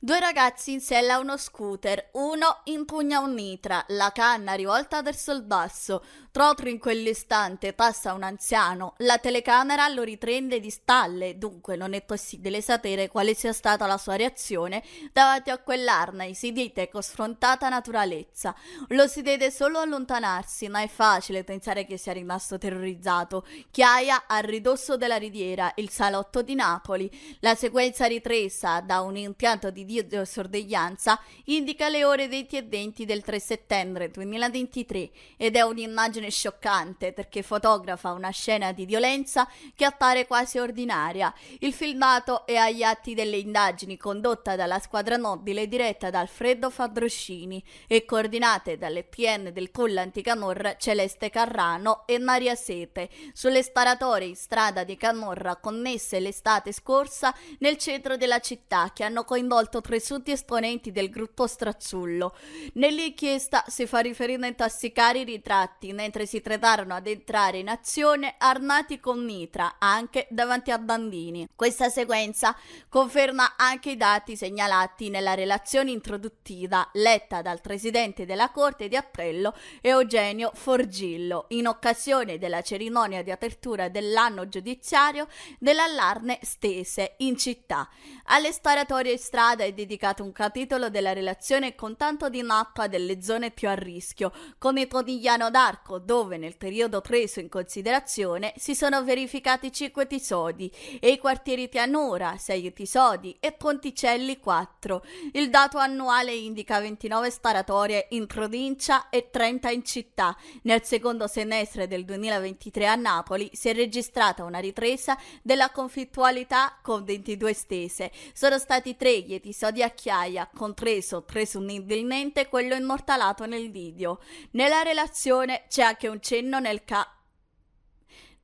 Due 0.06 0.20
ragazzi 0.20 0.70
in 0.70 0.80
sella 0.80 1.14
a 1.14 1.18
uno 1.18 1.36
scooter, 1.36 2.10
uno 2.12 2.60
impugna 2.66 3.18
un 3.18 3.34
nitra, 3.34 3.84
la 3.88 4.12
canna 4.12 4.52
rivolta 4.52 5.02
verso 5.02 5.32
il 5.32 5.42
basso, 5.42 6.00
Proprio 6.36 6.70
in 6.70 6.78
quell'istante 6.78 7.72
passa 7.72 8.12
un 8.12 8.22
anziano, 8.22 8.92
la 8.98 9.16
telecamera 9.16 9.88
lo 9.88 10.02
riprende 10.02 10.60
di 10.60 10.68
stalle, 10.68 11.38
dunque 11.38 11.76
non 11.76 11.94
è 11.94 12.02
possibile 12.02 12.60
sapere 12.60 13.08
quale 13.08 13.32
sia 13.32 13.54
stata 13.54 13.86
la 13.86 13.96
sua 13.96 14.16
reazione 14.16 14.82
davanti 15.14 15.48
a 15.48 15.56
quell'arna 15.56 16.26
esibita 16.26 16.86
con 16.88 17.00
sfrontata 17.00 17.70
naturalezza. 17.70 18.54
Lo 18.88 19.06
si 19.06 19.22
vede 19.22 19.50
solo 19.50 19.78
allontanarsi, 19.78 20.68
ma 20.68 20.82
è 20.82 20.88
facile 20.88 21.42
pensare 21.42 21.86
che 21.86 21.96
sia 21.96 22.12
rimasto 22.12 22.58
terrorizzato. 22.58 23.46
Chiaia 23.70 24.24
a 24.26 24.38
ridosso 24.40 24.98
della 24.98 25.16
riviera, 25.16 25.72
il 25.76 25.88
salotto 25.88 26.42
di 26.42 26.54
Napoli. 26.54 27.10
La 27.40 27.54
sequenza 27.54 28.04
ripresa 28.04 28.82
da 28.82 29.00
un 29.00 29.16
impianto 29.16 29.70
di 29.70 29.86
videosorveglianza 30.02 31.20
indica 31.44 31.88
le 31.88 32.04
ore 32.04 32.28
20 32.28 32.56
e 32.56 32.62
20 32.62 33.04
del 33.04 33.22
3 33.22 33.40
settembre 33.40 34.10
2023 34.10 35.10
ed 35.36 35.56
è 35.56 35.62
un'immagine 35.62 35.94
immagine 36.06 36.30
scioccante 36.30 37.12
perché 37.12 37.42
fotografa 37.42 38.12
una 38.12 38.30
scena 38.30 38.72
di 38.72 38.84
violenza 38.84 39.48
che 39.74 39.84
appare 39.84 40.26
quasi 40.26 40.58
ordinaria. 40.58 41.32
Il 41.60 41.72
filmato 41.72 42.46
è 42.46 42.56
agli 42.56 42.82
atti 42.82 43.14
delle 43.14 43.36
indagini 43.36 43.96
condotta 43.96 44.56
dalla 44.56 44.78
squadra 44.78 45.16
nobile 45.16 45.68
diretta 45.68 46.10
da 46.10 46.20
Alfredo 46.20 46.70
Fadroscini 46.70 47.62
e 47.86 48.04
coordinate 48.04 48.76
dalle 48.76 49.04
PN 49.04 49.52
del 49.52 49.70
Colla 49.70 50.02
Anticamorra 50.02 50.76
Celeste 50.76 51.30
Carrano 51.30 52.06
e 52.06 52.18
Maria 52.18 52.54
Sete 52.54 53.08
sulle 53.32 53.62
sparatorie 53.62 54.28
in 54.28 54.36
strada 54.36 54.84
di 54.84 54.96
Camorra 54.96 55.56
connesse 55.56 56.20
l'estate 56.20 56.72
scorsa 56.72 57.34
nel 57.58 57.76
centro 57.76 58.16
della 58.16 58.40
città 58.40 58.90
che 58.92 59.04
hanno 59.04 59.24
coinvolto 59.24 59.75
presunti 59.80 60.30
esponenti 60.30 60.92
del 60.92 61.10
gruppo 61.10 61.46
Strazzullo. 61.46 62.36
Nell'inchiesta 62.74 63.64
si 63.66 63.86
fa 63.86 64.00
riferimento 64.00 64.62
a 64.62 64.68
sicari 64.68 65.24
ritratti 65.24 65.92
mentre 65.92 66.26
si 66.26 66.40
prepararono 66.40 66.94
ad 66.94 67.06
entrare 67.06 67.58
in 67.58 67.68
azione 67.68 68.34
armati 68.38 68.98
con 69.00 69.24
mitra 69.24 69.76
anche 69.78 70.26
davanti 70.30 70.70
a 70.70 70.78
bambini. 70.78 71.48
Questa 71.54 71.88
sequenza 71.88 72.56
conferma 72.88 73.54
anche 73.56 73.90
i 73.90 73.96
dati 73.96 74.36
segnalati 74.36 75.10
nella 75.10 75.34
relazione 75.34 75.90
introduttiva 75.90 76.88
letta 76.94 77.42
dal 77.42 77.60
presidente 77.60 78.24
della 78.24 78.50
Corte 78.50 78.88
di 78.88 78.96
Appello 78.96 79.54
Eugenio 79.80 80.50
Forgillo 80.54 81.46
in 81.48 81.66
occasione 81.66 82.38
della 82.38 82.62
cerimonia 82.62 83.22
di 83.22 83.30
apertura 83.30 83.88
dell'anno 83.88 84.48
giudiziario 84.48 85.28
dell'allarme 85.58 86.38
stese 86.42 87.14
in 87.18 87.36
città. 87.36 87.88
Alle 88.24 88.52
sparatorie 88.52 89.12
in 89.12 89.18
strada 89.18 89.64
è 89.66 89.72
dedicato 89.72 90.22
un 90.22 90.30
capitolo 90.32 90.88
della 90.90 91.12
relazione 91.12 91.74
con 91.74 91.96
tanto 91.96 92.28
di 92.28 92.42
mappa 92.42 92.86
delle 92.86 93.20
zone 93.20 93.50
più 93.50 93.68
a 93.68 93.74
rischio, 93.74 94.32
come 94.58 94.86
Ponigliano 94.86 95.50
d'Arco, 95.50 95.98
dove 95.98 96.36
nel 96.36 96.56
periodo 96.56 97.00
preso 97.00 97.40
in 97.40 97.48
considerazione 97.48 98.52
si 98.56 98.74
sono 98.74 99.02
verificati 99.02 99.72
5 99.72 100.04
episodi 100.04 100.70
e 101.00 101.10
i 101.10 101.18
quartieri 101.18 101.68
Pianura 101.68 102.36
6 102.38 102.66
episodi 102.66 103.36
e 103.40 103.52
Ponticelli 103.52 104.38
4. 104.38 105.04
Il 105.32 105.50
dato 105.50 105.78
annuale 105.78 106.32
indica 106.32 106.78
29 106.78 107.30
sparatorie 107.30 108.06
in 108.10 108.26
provincia 108.26 109.08
e 109.08 109.30
30 109.30 109.70
in 109.70 109.84
città. 109.84 110.36
Nel 110.62 110.84
secondo 110.84 111.26
semestre 111.26 111.88
del 111.88 112.04
2023 112.04 112.86
a 112.86 112.94
Napoli 112.94 113.50
si 113.52 113.68
è 113.68 113.74
registrata 113.74 114.44
una 114.44 114.60
ripresa 114.60 115.18
della 115.42 115.70
conflittualità 115.70 116.78
con 116.80 117.02
22 117.02 117.52
stese. 117.52 118.12
Sono 118.32 118.58
stati 118.58 118.96
tre 118.96 119.20
gli 119.20 119.34
episodi 119.34 119.54
a 119.82 119.90
Chiaia, 119.90 120.50
compreso 120.54 121.22
presumibilmente 121.22 122.48
quello 122.48 122.74
immortalato 122.74 123.46
nel 123.46 123.70
video. 123.70 124.20
Nella 124.52 124.82
relazione 124.82 125.64
c'è 125.68 125.82
anche 125.82 126.08
un 126.08 126.20
cenno 126.20 126.58
nel 126.58 126.84
ca- 126.84 127.15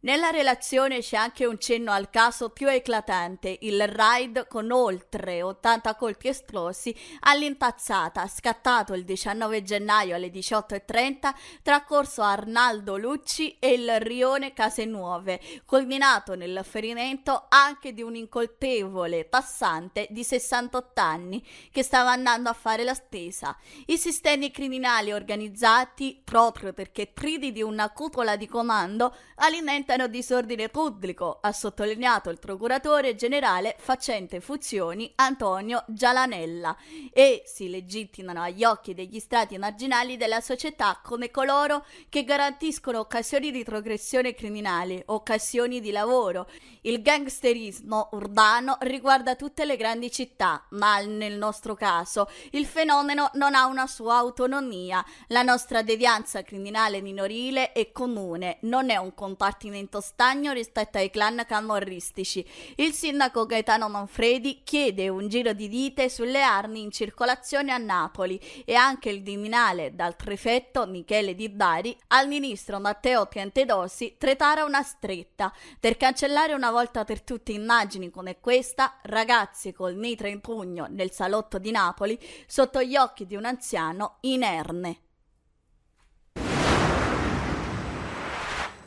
nella 0.05 0.31
relazione 0.31 0.99
c'è 0.99 1.17
anche 1.17 1.47
un 1.47 1.59
cenno 1.61 1.93
al 1.93 2.11
caso 2.11 2.49
più 2.49 2.69
eclatante, 2.69 3.59
il 3.61 3.87
raid 3.87 4.49
con 4.49 4.73
oltre 4.73 5.43
80 5.43 5.95
colpi 5.95 6.27
esplosi 6.27 6.93
all'impazzata, 7.21 8.27
scattato 8.27 8.95
il 8.95 9.05
19 9.05 9.63
gennaio 9.63 10.17
alle 10.17 10.27
18.30 10.29 11.33
tra 11.63 11.85
Corso 11.85 12.23
Arnaldo 12.23 12.97
Lucci 12.97 13.57
e 13.61 13.75
il 13.75 14.01
Rione 14.01 14.53
Case 14.53 14.85
Nuove, 14.87 15.41
culminato 15.65 16.35
nel 16.35 16.63
ferimento 16.65 17.45
anche 17.49 17.93
di 17.93 18.03
un 18.03 18.17
incolpevole 18.17 19.25
passante 19.25 20.09
di 20.11 20.25
68 20.25 21.01
anni 21.01 21.47
che 21.71 21.85
stava 21.85 22.11
andando 22.11 22.49
a 22.49 22.55
fare 22.55 22.83
la 22.83 22.95
spesa. 22.95 23.57
I 23.87 23.97
sistemi 23.97 24.51
criminali 24.51 25.13
organizzati, 25.13 26.21
proprio 26.25 26.73
perché 26.73 27.07
privi 27.07 27.53
di 27.53 27.63
una 27.63 27.91
cupola 27.91 28.35
di 28.35 28.49
comando, 28.49 29.15
alimentano 29.37 29.91
alimentano 29.93 30.07
disordine 30.09 30.69
pubblico, 30.69 31.39
ha 31.41 31.53
sottolineato 31.53 32.31
il 32.31 32.39
procuratore 32.39 33.15
generale 33.15 33.77
facente 33.79 34.41
funzioni 34.41 35.13
Antonio 35.17 35.85
Gialanella, 35.89 36.77
e 37.13 37.43
si 37.45 37.69
legittimano 37.69 38.43
agli 38.43 38.65
occhi 38.65 38.95
degli 38.95 39.19
strati 39.19 39.59
marginali 39.59 40.17
della 40.17 40.41
società 40.41 41.01
come 41.03 41.31
coloro 41.31 41.85
che 42.09 42.25
garantiscono 42.25 43.01
occasioni 43.01 43.51
di 43.51 43.65
progressione 43.65 44.35
criminale, 44.35 45.03
occasioni 45.07 45.81
di 45.81 45.91
lavoro. 45.91 46.49
Il 46.83 47.03
gangsterismo 47.03 48.09
urbano 48.13 48.77
riguarda 48.81 49.37
tutte 49.37 49.65
le 49.65 49.77
grandi 49.77 50.11
città, 50.11 50.65
ma 50.71 50.99
nel 51.01 51.37
nostro 51.37 51.75
caso 51.75 52.29
il 52.51 52.67
fenomeno 52.67 53.31
non 53.35 53.55
ha 53.55 53.67
una 53.67 53.87
sua 53.87 54.17
autonomia. 54.17 55.05
La 55.29 55.43
nostra 55.43 55.83
devianza 55.83 56.43
criminale 56.43 57.01
minorile 57.01 57.73
è 57.73 57.93
comune, 57.93 58.59
non 58.63 58.91
è 58.91 58.97
un 58.97 59.15
compartimento 59.15 59.81
atteggiamento 59.83 60.01
stagno 60.01 60.53
rispetto 60.53 60.99
ai 60.99 61.11
clan 61.11 61.45
camorristici. 61.47 62.45
Il 62.77 62.93
sindaco 62.93 63.47
Gaetano 63.47 63.89
Manfredi 63.89 64.63
chiede 64.65 65.09
un 65.09 65.29
giro 65.29 65.53
di 65.53 65.69
vite 65.69 66.09
sulle 66.09 66.43
armi 66.43 66.83
in 66.83 66.91
circolazione 66.91 67.73
a 67.73 67.79
Napoli 67.79 68.41
e 68.65 68.75
anche 68.75 69.11
il 69.11 69.23
Viminale 69.23 69.95
dal 69.95 70.17
prefetto 70.17 70.87
Michele 70.87 71.35
Di 71.35 71.49
Bari 71.49 71.97
al 72.09 72.29
ministro 72.29 72.79
Matteo 72.79 73.27
Piantedosi 73.27 74.17
tretara 74.19 74.65
una 74.65 74.83
stretta 74.83 75.53
per 75.79 75.97
cancellare 75.97 76.55
una 76.55 76.71
volta 76.71 77.05
per 77.05 77.23
tutte 77.23 77.53
immagini 77.53 78.11
come 78.11 78.39
questa, 78.41 78.99
ragazzi 79.03 79.73
col 79.73 79.97
mitra 79.97 80.29
in 80.29 80.41
pugno 80.41 80.87
nel 80.89 81.11
salotto 81.11 81.59
di 81.59 81.71
Napoli 81.71 82.19
sotto 82.47 82.83
gli 82.83 82.97
occhi 82.97 83.27
di 83.27 83.37
un 83.37 83.45
anziano 83.45 84.17
inerme. 84.21 85.12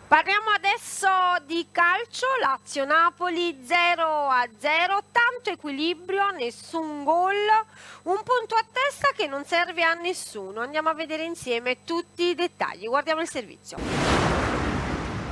Parliamo 0.08 0.52
adesso 0.52 1.08
di 1.48 1.66
calcio, 1.72 2.28
Lazio-Napoli 2.40 3.64
0 3.66 4.28
a 4.28 4.48
0, 4.56 5.04
tanto 5.12 5.50
equilibrio, 5.50 6.30
nessun 6.30 7.04
gol, 7.04 7.34
un 8.04 8.22
punto 8.24 8.54
a 8.54 8.64
testa 8.72 9.10
che 9.16 9.26
non 9.26 9.46
serve 9.46 9.82
a 9.82 9.96
nessuno. 9.96 10.62
Andiamo 10.62 10.90
a 10.90 10.94
vedere 10.94 11.24
insieme 11.24 11.84
tutti 11.84 12.30
i 12.30 12.36
dettagli, 12.36 12.86
guardiamo 12.86 13.22
il 13.22 13.30
servizio. 13.30 14.45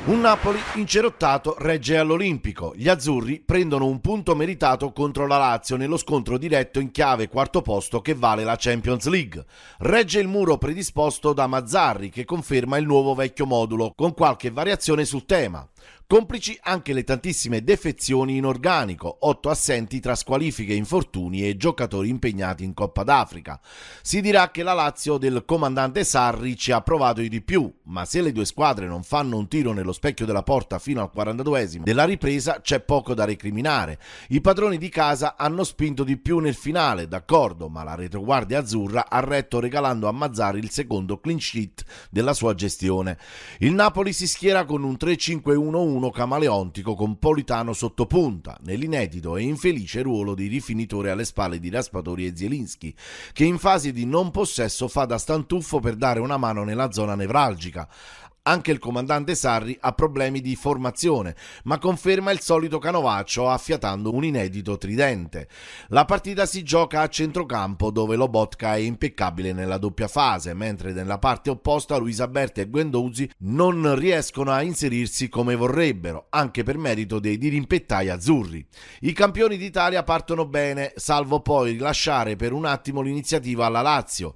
Un 0.05 0.19
Napoli 0.19 0.60
incerottato 0.74 1.55
regge 1.60 1.95
all'Olimpico. 1.98 2.74
Gli 2.75 2.89
azzurri 2.89 3.39
prendono 3.39 3.86
un 3.86 4.01
punto 4.01 4.36
meritato 4.36 4.91
contro 4.91 5.27
la 5.27 5.38
Lazio 5.38 5.77
nello 5.77 5.95
scontro 5.95 6.38
diretto 6.38 6.81
in 6.81 6.91
chiave 6.91 7.29
quarto 7.29 7.62
posto 7.62 8.01
che 8.01 8.13
vale 8.13 8.43
la 8.43 8.57
Champions 8.60 9.07
League. 9.07 9.45
Regge 9.77 10.19
il 10.19 10.27
muro 10.27 10.57
predisposto 10.57 11.31
da 11.31 11.48
Mazzarri 11.48 12.10
che 12.10 12.25
conferma 12.25 12.75
il 12.75 12.86
nuovo 12.86 13.13
vecchio 13.13 13.45
modulo 13.45 13.93
con 13.95 14.13
qualche 14.13 14.51
variazione 14.51 15.05
sul 15.05 15.24
tema. 15.24 15.65
Complici 16.13 16.55
anche 16.62 16.93
le 16.93 17.03
tantissime 17.03 17.63
defezioni 17.63 18.38
in 18.38 18.46
organico, 18.46 19.17
otto 19.22 19.50
assenti 19.50 20.00
tra 20.00 20.13
squalifiche, 20.13 20.75
infortuni 20.75 21.43
e 21.43 21.58
giocatori 21.58 22.08
impegnati 22.08 22.63
in 22.63 22.75
Coppa 22.75 23.01
d'Africa. 23.01 23.60
Si 24.03 24.22
dirà 24.22 24.51
che 24.51 24.62
la 24.62 24.74
Lazio 24.74 25.17
del 25.17 25.43
comandante 25.43 26.03
Sarri 26.03 26.55
ci 26.55 26.72
ha 26.72 26.82
provato 26.82 27.22
di 27.22 27.41
più, 27.41 27.67
ma 27.86 28.05
se 28.05 28.22
le 28.22 28.32
due 28.32 28.46
squadre 28.46 28.86
non 28.86 29.01
fanno 29.01 29.38
un 29.38 29.48
tiro 29.48 29.74
nello 29.74 29.91
specchio 29.91 30.27
della 30.27 30.43
porta 30.43 30.77
fino 30.77 31.01
al 31.01 31.10
42esimo 31.12 31.82
della 31.82 32.05
ripresa 32.05 32.62
c'è 32.62 32.79
poco 32.82 33.15
da 33.15 33.25
recriminare. 33.25 33.98
I 34.27 34.39
padroni 34.39 34.77
di 34.77 34.89
casa 34.89 35.36
hanno 35.36 35.63
spinto 35.63 36.03
di 36.03 36.17
più 36.17 36.38
nel 36.38 36.53
finale, 36.53 37.08
d'accordo, 37.08 37.70
ma 37.70 37.84
la 37.84 37.96
retroguardia 37.96 38.60
azzurra 38.60 39.10
ha 39.10 39.20
retto 39.20 39.60
regalando 39.60 40.08
a 40.08 40.12
Mazzari 40.12 40.60
il 40.60 40.70
secondo 40.70 41.20
clean 41.20 41.39
sheet 41.39 41.84
della 42.12 42.36
sua 42.36 42.53
gestione. 42.53 43.17
Il 43.58 43.74
Napoli 43.74 44.13
si 44.13 44.27
schiera 44.27 44.63
con 44.65 44.84
un 44.84 44.93
3-5-1-1 44.93 46.01
camaleontico 46.10 46.95
con 46.95 47.17
Politano 47.17 47.74
sottopunta, 47.74 48.57
nell'inedito 48.63 49.38
e 49.38 49.43
infelice 49.43 50.01
ruolo 50.01 50.36
di 50.36 50.48
rifinitore 50.48 51.12
alle 51.12 51.25
spalle 51.25 51.60
di 51.60 51.69
Raspatori 51.69 52.25
e 52.25 52.36
Zielinski, 52.36 52.95
che 53.31 53.43
in 53.43 53.57
fase 53.57 53.91
di 53.91 54.05
non 54.05 54.31
possesso 54.31 54.88
fa 54.88 55.05
da 55.05 55.17
stantuffo 55.17 55.79
per 55.79 55.95
dare 55.95 56.19
una 56.19 56.38
mano 56.38 56.63
nella 56.63 56.91
zona 56.91 57.15
nevralgica. 57.15 57.88
Anche 58.45 58.71
il 58.71 58.79
comandante 58.79 59.35
Sarri 59.35 59.77
ha 59.79 59.93
problemi 59.93 60.41
di 60.41 60.57
formazione, 60.57 61.33
ma 61.63 61.77
conferma 61.77 62.29
il 62.31 62.41
solito 62.41 62.77
canovaccio 62.77 63.47
affiatando 63.47 64.13
un 64.13 64.25
inedito 64.25 64.77
tridente. 64.77 65.47
La 65.88 66.03
partita 66.03 66.45
si 66.45 66.62
gioca 66.62 67.00
a 67.00 67.07
centrocampo 67.07 67.89
dove 67.89 68.17
Lobotka 68.17 68.75
è 68.75 68.79
impeccabile 68.79 69.53
nella 69.53 69.77
doppia 69.77 70.09
fase, 70.09 70.53
mentre 70.53 70.91
nella 70.91 71.19
parte 71.19 71.51
opposta 71.51 71.95
Luisa 71.95 72.27
Berti 72.27 72.59
e 72.59 72.67
Guendouzi 72.67 73.31
non 73.43 73.95
riescono 73.95 74.51
a 74.51 74.62
inserirsi 74.62 75.29
come 75.29 75.55
vorrebbero, 75.55 76.25
anche 76.29 76.63
per 76.63 76.77
merito 76.77 77.19
dei 77.19 77.38
dirimpettai 77.38 78.09
azzurri. 78.09 78.67
I 79.01 79.13
campioni 79.13 79.55
d'Italia 79.55 80.03
partono 80.03 80.45
bene, 80.45 80.91
salvo 80.97 81.39
poi 81.39 81.71
rilasciare 81.71 82.35
per 82.35 82.51
un 82.51 82.65
attimo 82.65 83.00
l'iniziativa 83.00 83.67
alla 83.67 83.81
Lazio 83.81 84.35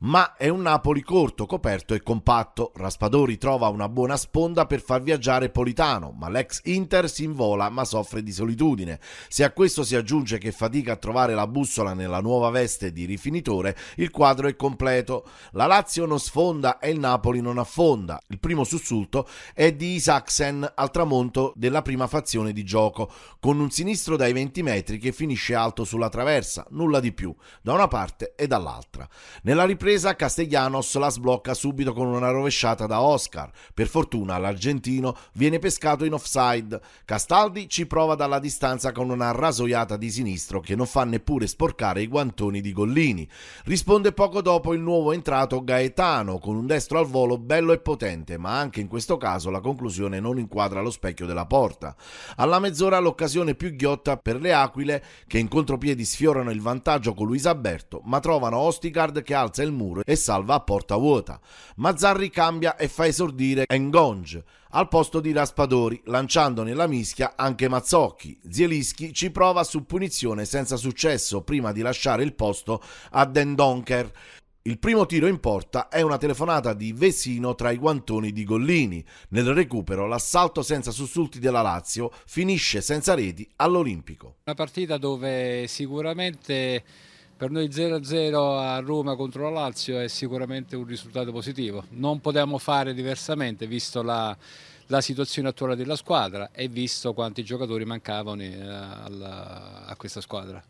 ma 0.00 0.36
è 0.36 0.48
un 0.48 0.62
Napoli 0.62 1.02
corto, 1.02 1.46
coperto 1.46 1.94
e 1.94 2.02
compatto. 2.02 2.72
Raspadori 2.76 3.36
trova 3.36 3.68
una 3.68 3.88
buona 3.88 4.16
sponda 4.16 4.66
per 4.66 4.80
far 4.80 5.02
viaggiare 5.02 5.50
Politano, 5.50 6.14
ma 6.16 6.28
l'ex 6.28 6.60
Inter 6.64 7.10
si 7.10 7.24
invola 7.24 7.68
ma 7.68 7.84
soffre 7.84 8.22
di 8.22 8.30
solitudine. 8.30 9.00
Se 9.28 9.42
a 9.42 9.50
questo 9.50 9.82
si 9.82 9.96
aggiunge 9.96 10.38
che 10.38 10.52
fatica 10.52 10.92
a 10.92 10.96
trovare 10.96 11.34
la 11.34 11.46
bussola 11.46 11.94
nella 11.94 12.20
nuova 12.20 12.50
veste 12.50 12.92
di 12.92 13.06
rifinitore, 13.06 13.76
il 13.96 14.10
quadro 14.10 14.46
è 14.46 14.54
completo. 14.54 15.28
La 15.52 15.66
Lazio 15.66 16.06
non 16.06 16.20
sfonda 16.20 16.78
e 16.78 16.90
il 16.90 17.00
Napoli 17.00 17.40
non 17.40 17.58
affonda. 17.58 18.20
Il 18.28 18.38
primo 18.38 18.62
sussulto 18.62 19.28
è 19.52 19.72
di 19.72 19.94
Isaacsen 19.94 20.70
al 20.76 20.90
tramonto 20.90 21.52
della 21.56 21.82
prima 21.82 22.06
fazione 22.06 22.52
di 22.52 22.64
gioco, 22.64 23.10
con 23.40 23.58
un 23.58 23.70
sinistro 23.70 24.16
dai 24.16 24.32
20 24.32 24.62
metri 24.62 24.98
che 24.98 25.12
finisce 25.12 25.54
alto 25.54 25.84
sulla 25.84 26.08
traversa, 26.08 26.66
nulla 26.70 27.00
di 27.00 27.12
più, 27.12 27.34
da 27.62 27.72
una 27.72 27.88
parte 27.88 28.34
e 28.36 28.46
dall'altra. 28.46 29.08
Nella 29.42 29.64
ripresa 29.64 29.86
ripresa 29.88 30.16
Castellanos 30.16 30.94
la 30.96 31.08
sblocca 31.08 31.54
subito 31.54 31.94
con 31.94 32.08
una 32.08 32.28
rovesciata 32.28 32.84
da 32.84 33.00
Oscar. 33.00 33.50
Per 33.72 33.86
fortuna 33.86 34.36
l'argentino 34.36 35.16
viene 35.32 35.58
pescato 35.58 36.04
in 36.04 36.12
offside. 36.12 36.78
Castaldi 37.06 37.70
ci 37.70 37.86
prova 37.86 38.14
dalla 38.14 38.38
distanza 38.38 38.92
con 38.92 39.08
una 39.08 39.30
rasoiata 39.30 39.96
di 39.96 40.10
sinistro 40.10 40.60
che 40.60 40.76
non 40.76 40.84
fa 40.84 41.04
neppure 41.04 41.46
sporcare 41.46 42.02
i 42.02 42.06
guantoni 42.06 42.60
di 42.60 42.70
Gollini. 42.74 43.26
Risponde 43.64 44.12
poco 44.12 44.42
dopo 44.42 44.74
il 44.74 44.80
nuovo 44.80 45.12
entrato 45.12 45.64
Gaetano 45.64 46.36
con 46.36 46.54
un 46.54 46.66
destro 46.66 46.98
al 46.98 47.06
volo 47.06 47.38
bello 47.38 47.72
e 47.72 47.78
potente, 47.78 48.36
ma 48.36 48.58
anche 48.58 48.80
in 48.80 48.88
questo 48.88 49.16
caso 49.16 49.48
la 49.48 49.60
conclusione 49.60 50.20
non 50.20 50.38
inquadra 50.38 50.82
lo 50.82 50.90
specchio 50.90 51.24
della 51.24 51.46
porta. 51.46 51.96
Alla 52.36 52.58
mezz'ora 52.58 52.98
l'occasione 52.98 53.54
più 53.54 53.74
ghiotta 53.74 54.18
per 54.18 54.38
le 54.38 54.52
Aquile 54.52 55.02
che 55.26 55.38
in 55.38 55.48
contropiedi 55.48 56.04
sfiorano 56.04 56.50
il 56.50 56.60
vantaggio 56.60 57.14
con 57.14 57.26
Luis 57.26 57.46
Alberto, 57.46 58.02
ma 58.04 58.20
trovano 58.20 58.58
Ostigard 58.58 59.22
che 59.22 59.32
alza 59.32 59.62
il 59.62 59.76
muro 59.78 60.02
e 60.04 60.16
salva 60.16 60.56
a 60.56 60.60
porta 60.60 60.96
vuota. 60.96 61.40
Mazzarri 61.76 62.28
cambia 62.28 62.76
e 62.76 62.88
fa 62.88 63.06
esordire 63.06 63.64
Engonge 63.66 64.44
al 64.70 64.88
posto 64.88 65.20
di 65.20 65.32
Raspadori, 65.32 66.02
lanciando 66.06 66.62
nella 66.62 66.86
mischia 66.86 67.34
anche 67.36 67.68
Mazzocchi. 67.68 68.38
Zielischi 68.50 69.14
ci 69.14 69.30
prova 69.30 69.64
su 69.64 69.86
punizione 69.86 70.44
senza 70.44 70.76
successo 70.76 71.42
prima 71.42 71.72
di 71.72 71.80
lasciare 71.80 72.22
il 72.22 72.34
posto 72.34 72.82
a 73.12 73.24
Den 73.24 73.54
Donker. 73.54 74.12
Il 74.62 74.78
primo 74.78 75.06
tiro 75.06 75.26
in 75.26 75.40
porta 75.40 75.88
è 75.88 76.02
una 76.02 76.18
telefonata 76.18 76.74
di 76.74 76.92
Vesino 76.92 77.54
tra 77.54 77.70
i 77.70 77.78
guantoni 77.78 78.32
di 78.32 78.44
Gollini. 78.44 79.02
Nel 79.30 79.54
recupero 79.54 80.06
l'assalto 80.06 80.60
senza 80.60 80.90
sussulti 80.90 81.38
della 81.38 81.62
Lazio 81.62 82.10
finisce 82.26 82.82
senza 82.82 83.14
reti 83.14 83.48
all'Olimpico. 83.56 84.36
Una 84.44 84.54
partita 84.54 84.98
dove 84.98 85.66
sicuramente 85.68 86.84
per 87.38 87.52
noi 87.52 87.68
0-0 87.68 88.34
a 88.58 88.80
Roma 88.80 89.14
contro 89.14 89.44
la 89.44 89.60
Lazio 89.60 90.00
è 90.00 90.08
sicuramente 90.08 90.74
un 90.74 90.84
risultato 90.84 91.30
positivo. 91.30 91.84
Non 91.90 92.20
potevamo 92.20 92.58
fare 92.58 92.92
diversamente 92.92 93.68
visto 93.68 94.02
la, 94.02 94.36
la 94.86 95.00
situazione 95.00 95.46
attuale 95.46 95.76
della 95.76 95.94
squadra 95.94 96.50
e 96.50 96.66
visto 96.66 97.14
quanti 97.14 97.44
giocatori 97.44 97.84
mancavano 97.84 98.42
eh, 98.42 98.60
a, 98.60 99.84
a 99.86 99.94
questa 99.94 100.20
squadra. 100.20 100.60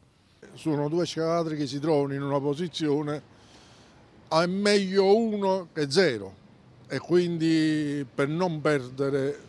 Sono 0.52 0.90
due 0.90 1.06
squadre 1.06 1.56
che 1.56 1.66
si 1.66 1.80
trovano 1.80 2.12
in 2.12 2.22
una 2.22 2.38
posizione 2.38 3.22
è 4.28 4.44
meglio 4.44 5.16
uno 5.16 5.68
che 5.72 5.90
zero 5.90 6.34
e 6.86 6.98
quindi 6.98 8.04
per 8.14 8.28
non 8.28 8.60
perdere 8.60 9.40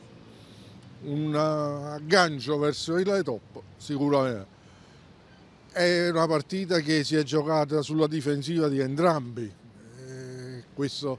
un 1.04 1.36
aggancio 1.36 2.58
verso 2.58 2.98
il 2.98 3.22
top 3.26 3.62
sicuramente 3.76 4.59
è 5.72 6.10
una 6.10 6.28
partita 6.28 6.80
che 6.80 7.04
si 7.04 7.16
è 7.16 7.24
giocata 7.24 7.82
sulla 7.82 8.08
difensiva 8.08 8.68
di 8.68 8.80
entrambi. 8.80 9.52
Eh, 10.08 10.64
questo 10.74 11.18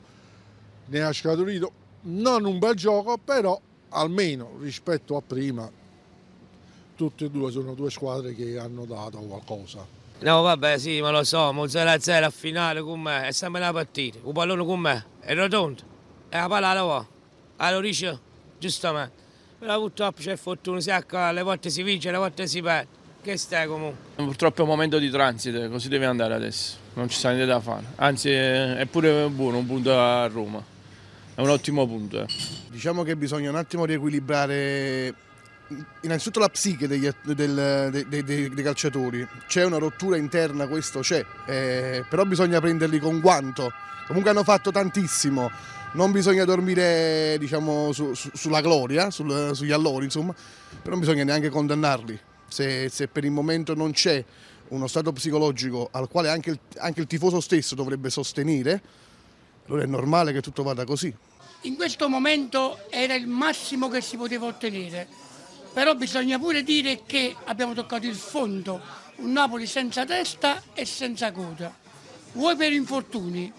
ne 0.87 1.03
ha 1.03 1.13
scaturito 1.13 1.73
non 2.03 2.45
un 2.45 2.59
bel 2.59 2.75
gioco, 2.75 3.19
però 3.19 3.61
almeno 3.91 4.57
rispetto 4.61 5.17
a 5.17 5.23
prima 5.27 5.71
tutte 6.95 7.25
e 7.25 7.31
due 7.31 7.51
sono 7.51 7.75
due 7.75 7.91
squadre 7.91 8.35
che 8.35 8.59
hanno 8.59 8.85
dato 8.85 9.19
qualcosa. 9.19 9.87
No 10.21 10.43
vabbè 10.43 10.77
sì, 10.77 11.01
ma 11.01 11.11
lo 11.11 11.25
so, 11.25 11.51
mo 11.53 11.65
0-0 11.65 12.25
a 12.25 12.31
finale 12.31 12.83
con 12.83 13.01
me, 13.01 13.27
è 13.27 13.33
sempre 13.33 13.61
una 13.63 13.73
partita, 13.73 14.19
il 14.19 14.33
pallone 14.35 14.65
con 14.67 14.79
me, 14.79 15.07
è 15.21 15.35
rotondo, 15.35 15.81
e 16.29 16.37
la 16.37 16.47
palla 16.47 16.75
la 16.75 16.83
va, 16.83 17.07
allora 17.57 17.87
dice, 17.87 18.19
giustamente, 18.59 19.13
però 19.59 19.79
purtroppo 19.81 20.21
c'è 20.21 20.37
fortuna, 20.37 20.79
si 20.81 20.91
acca, 20.91 21.25
alle 21.25 21.41
volte 21.41 21.71
si 21.71 21.83
vince, 21.83 22.11
alle 22.11 22.19
volte 22.19 22.47
si 22.47 22.61
perde. 22.61 23.00
Che 23.23 23.37
stai 23.37 23.67
comunque? 23.67 23.99
Purtroppo 24.15 24.61
è 24.61 24.63
un 24.63 24.71
momento 24.71 24.99
di 24.99 25.11
transito, 25.11 25.69
così 25.69 25.91
deve 25.91 26.07
andare 26.07 26.33
adesso, 26.33 26.77
non 26.95 27.07
ci 27.11 27.19
sta 27.19 27.29
niente 27.29 27.45
da 27.45 27.61
fare. 27.61 27.85
Anzi 27.97 28.31
è 28.31 28.87
pure 28.91 29.29
buono 29.29 29.59
un 29.59 29.67
punto 29.67 29.95
a 29.95 30.27
Roma, 30.27 30.65
è 31.35 31.41
un 31.43 31.51
ottimo 31.51 31.87
punto. 31.87 32.23
Eh. 32.23 32.27
Diciamo 32.71 33.03
che 33.03 33.17
bisogna 33.17 33.51
un 33.51 33.57
attimo 33.57 33.85
riequilibrare 33.85 35.15
innanzitutto 36.01 36.41
la 36.41 36.49
psiche 36.49 36.89
degli, 36.89 37.11
del, 37.23 37.91
dei, 37.93 38.25
dei, 38.25 38.49
dei, 38.49 38.65
calciatori. 38.65 39.29
C'è 39.47 39.67
una 39.67 39.77
rottura 39.77 40.17
interna, 40.17 40.67
questo 40.67 41.01
c'è, 41.01 41.23
eh, 41.45 42.03
però 42.09 42.25
bisogna 42.25 42.59
prenderli 42.59 42.99
con 42.99 43.21
guanto. 43.21 43.71
Comunque 44.07 44.31
hanno 44.31 44.45
fatto 44.45 44.71
tantissimo, 44.71 45.51
non 45.93 46.11
bisogna 46.11 46.47
dormire 46.47 47.37
diciamo, 47.39 47.93
su, 47.93 48.15
su, 48.15 48.31
sulla 48.33 48.63
gloria, 48.63 49.11
sul, 49.11 49.51
sugli 49.53 49.73
allori, 49.73 50.07
insomma, 50.07 50.33
però 50.33 50.93
non 50.93 51.01
bisogna 51.01 51.25
neanche 51.25 51.51
condannarli 51.51 52.29
se, 52.51 52.89
se 52.89 53.09
per 53.09 53.25
il 53.25 53.31
momento 53.31 53.75
non 53.75 53.93
c'è 53.93 54.23
uno 54.69 54.87
stato 54.87 55.13
psicologico 55.13 55.89
al 55.93 56.09
quale 56.09 56.29
anche 56.29 56.51
il, 56.51 56.59
anche 56.79 57.01
il 57.01 57.07
tifoso 57.07 57.41
stesso 57.41 57.75
dovrebbe 57.75 58.11
sostenere, 58.11 58.83
allora 59.67 59.85
è 59.85 59.87
normale 59.87 60.33
che 60.33 60.41
tutto 60.41 60.63
vada 60.63 60.85
così. 60.85 61.15
In 61.63 61.77
questo 61.77 62.09
momento 62.09 62.91
era 62.91 63.15
il 63.15 63.27
massimo 63.27 63.89
che 63.89 64.01
si 64.01 64.17
poteva 64.17 64.47
ottenere, 64.47 65.07
però 65.73 65.95
bisogna 65.95 66.39
pure 66.39 66.63
dire 66.63 67.03
che 67.07 67.37
abbiamo 67.45 67.75
toccato 67.75 68.07
il 68.07 68.15
fondo, 68.15 68.81
un 69.17 69.33
Napoli 69.33 69.67
senza 69.67 70.05
testa 70.05 70.63
e 70.73 70.85
senza 70.85 71.33
coda, 71.33 71.75
vuoi 72.33 72.57
per 72.57 72.73
infortuni, 72.73 73.53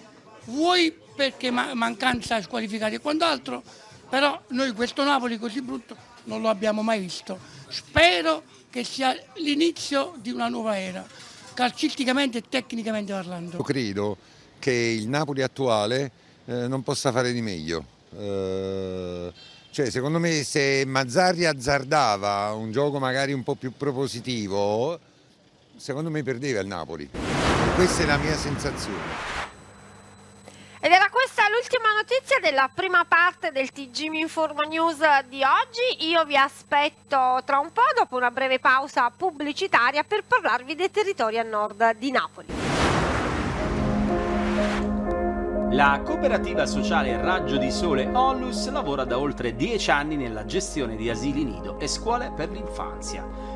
vuoi 0.46 0.94
perché 1.16 1.52
mancanza 1.52 2.42
squalificati 2.42 2.96
e 2.96 3.00
quant'altro, 3.00 3.62
però 4.10 4.42
noi 4.50 4.72
questo 4.72 5.04
Napoli 5.04 5.38
così 5.38 5.62
brutto 5.62 5.96
non 6.24 6.42
lo 6.42 6.50
abbiamo 6.50 6.82
mai 6.82 7.00
visto. 7.00 7.38
Spero 7.68 8.44
che 8.72 8.84
sia 8.84 9.16
l'inizio 9.36 10.16
di 10.20 10.32
una 10.32 10.48
nuova 10.48 10.80
era, 10.80 11.06
calcisticamente 11.54 12.40
e 12.40 12.44
tecnicamente 12.48 13.12
parlando. 13.12 13.58
Io 13.58 13.64
credo 13.64 14.18
che 14.58 14.72
il 14.72 15.08
Napoli 15.08 15.44
attuale 15.44 16.12
eh, 16.46 16.68
non 16.68 16.82
possa 16.82 17.12
fare 17.12 17.34
di 17.34 17.42
meglio. 17.42 17.86
Eh, 18.18 19.32
cioè, 19.70 19.90
secondo 19.90 20.20
me 20.20 20.44
se 20.44 20.84
Mazzarri 20.86 21.46
azzardava 21.46 22.54
un 22.54 22.72
gioco 22.72 22.98
magari 22.98 23.34
un 23.34 23.44
po' 23.44 23.56
più 23.56 23.74
propositivo, 23.76 25.00
secondo 25.76 26.10
me 26.10 26.24
perdeva 26.24 26.62
il 26.62 26.68
Napoli. 26.68 27.10
Questa 27.76 28.04
è 28.04 28.06
la 28.06 28.18
mia 28.18 28.36
sensazione. 28.36 29.51
L'ultima 31.52 31.90
notizia 31.94 32.40
della 32.40 32.70
prima 32.74 33.04
parte 33.04 33.52
del 33.52 33.72
TG 33.72 34.14
Informa 34.14 34.64
News 34.64 35.00
di 35.28 35.44
oggi. 35.44 36.08
Io 36.08 36.24
vi 36.24 36.38
aspetto 36.38 37.42
tra 37.44 37.60
un 37.60 37.74
po' 37.74 37.82
dopo 37.94 38.16
una 38.16 38.32
breve 38.32 38.58
pausa 38.58 39.12
pubblicitaria 39.16 40.04
per 40.04 40.24
parlarvi 40.26 40.76
dei 40.76 40.90
territori 40.90 41.38
a 41.38 41.44
nord 41.44 41.98
di 41.98 42.10
Napoli. 42.10 42.48
La 45.72 46.02
cooperativa 46.06 46.66
sociale 46.66 47.22
Raggio 47.22 47.58
di 47.58 47.70
Sole 47.70 48.10
Onlus 48.14 48.70
lavora 48.70 49.04
da 49.04 49.20
oltre 49.20 49.54
10 49.54 49.92
anni 49.92 50.16
nella 50.16 50.46
gestione 50.46 50.96
di 50.96 51.10
asili 51.10 51.44
nido 51.44 51.78
e 51.80 51.88
scuole 51.88 52.32
per 52.34 52.50
l'infanzia. 52.50 53.51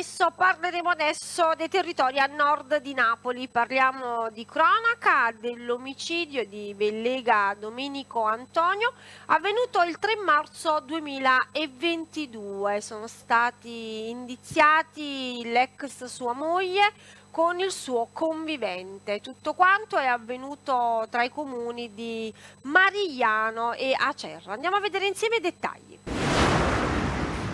Promesso 0.00 0.32
parleremo 0.34 0.88
adesso 0.88 1.52
dei 1.58 1.68
territori 1.68 2.18
a 2.18 2.24
nord 2.24 2.80
di 2.80 2.94
Napoli, 2.94 3.48
parliamo 3.48 4.30
di 4.30 4.46
cronaca 4.46 5.30
dell'omicidio 5.38 6.46
di 6.46 6.72
Bellega 6.74 7.54
Domenico 7.58 8.22
Antonio 8.22 8.94
avvenuto 9.26 9.82
il 9.82 9.98
3 9.98 10.16
marzo 10.24 10.80
2022, 10.86 12.80
sono 12.80 13.06
stati 13.08 14.08
indiziati 14.08 15.42
l'ex 15.44 16.04
sua 16.04 16.32
moglie 16.32 16.94
con 17.30 17.60
il 17.60 17.70
suo 17.70 18.08
convivente. 18.10 19.20
Tutto 19.20 19.52
quanto 19.52 19.98
è 19.98 20.06
avvenuto 20.06 21.06
tra 21.10 21.24
i 21.24 21.30
comuni 21.30 21.92
di 21.92 22.32
Marigliano 22.62 23.74
e 23.74 23.94
Acerra. 23.94 24.54
Andiamo 24.54 24.76
a 24.76 24.80
vedere 24.80 25.06
insieme 25.06 25.36
i 25.36 25.40
dettagli. 25.40 25.98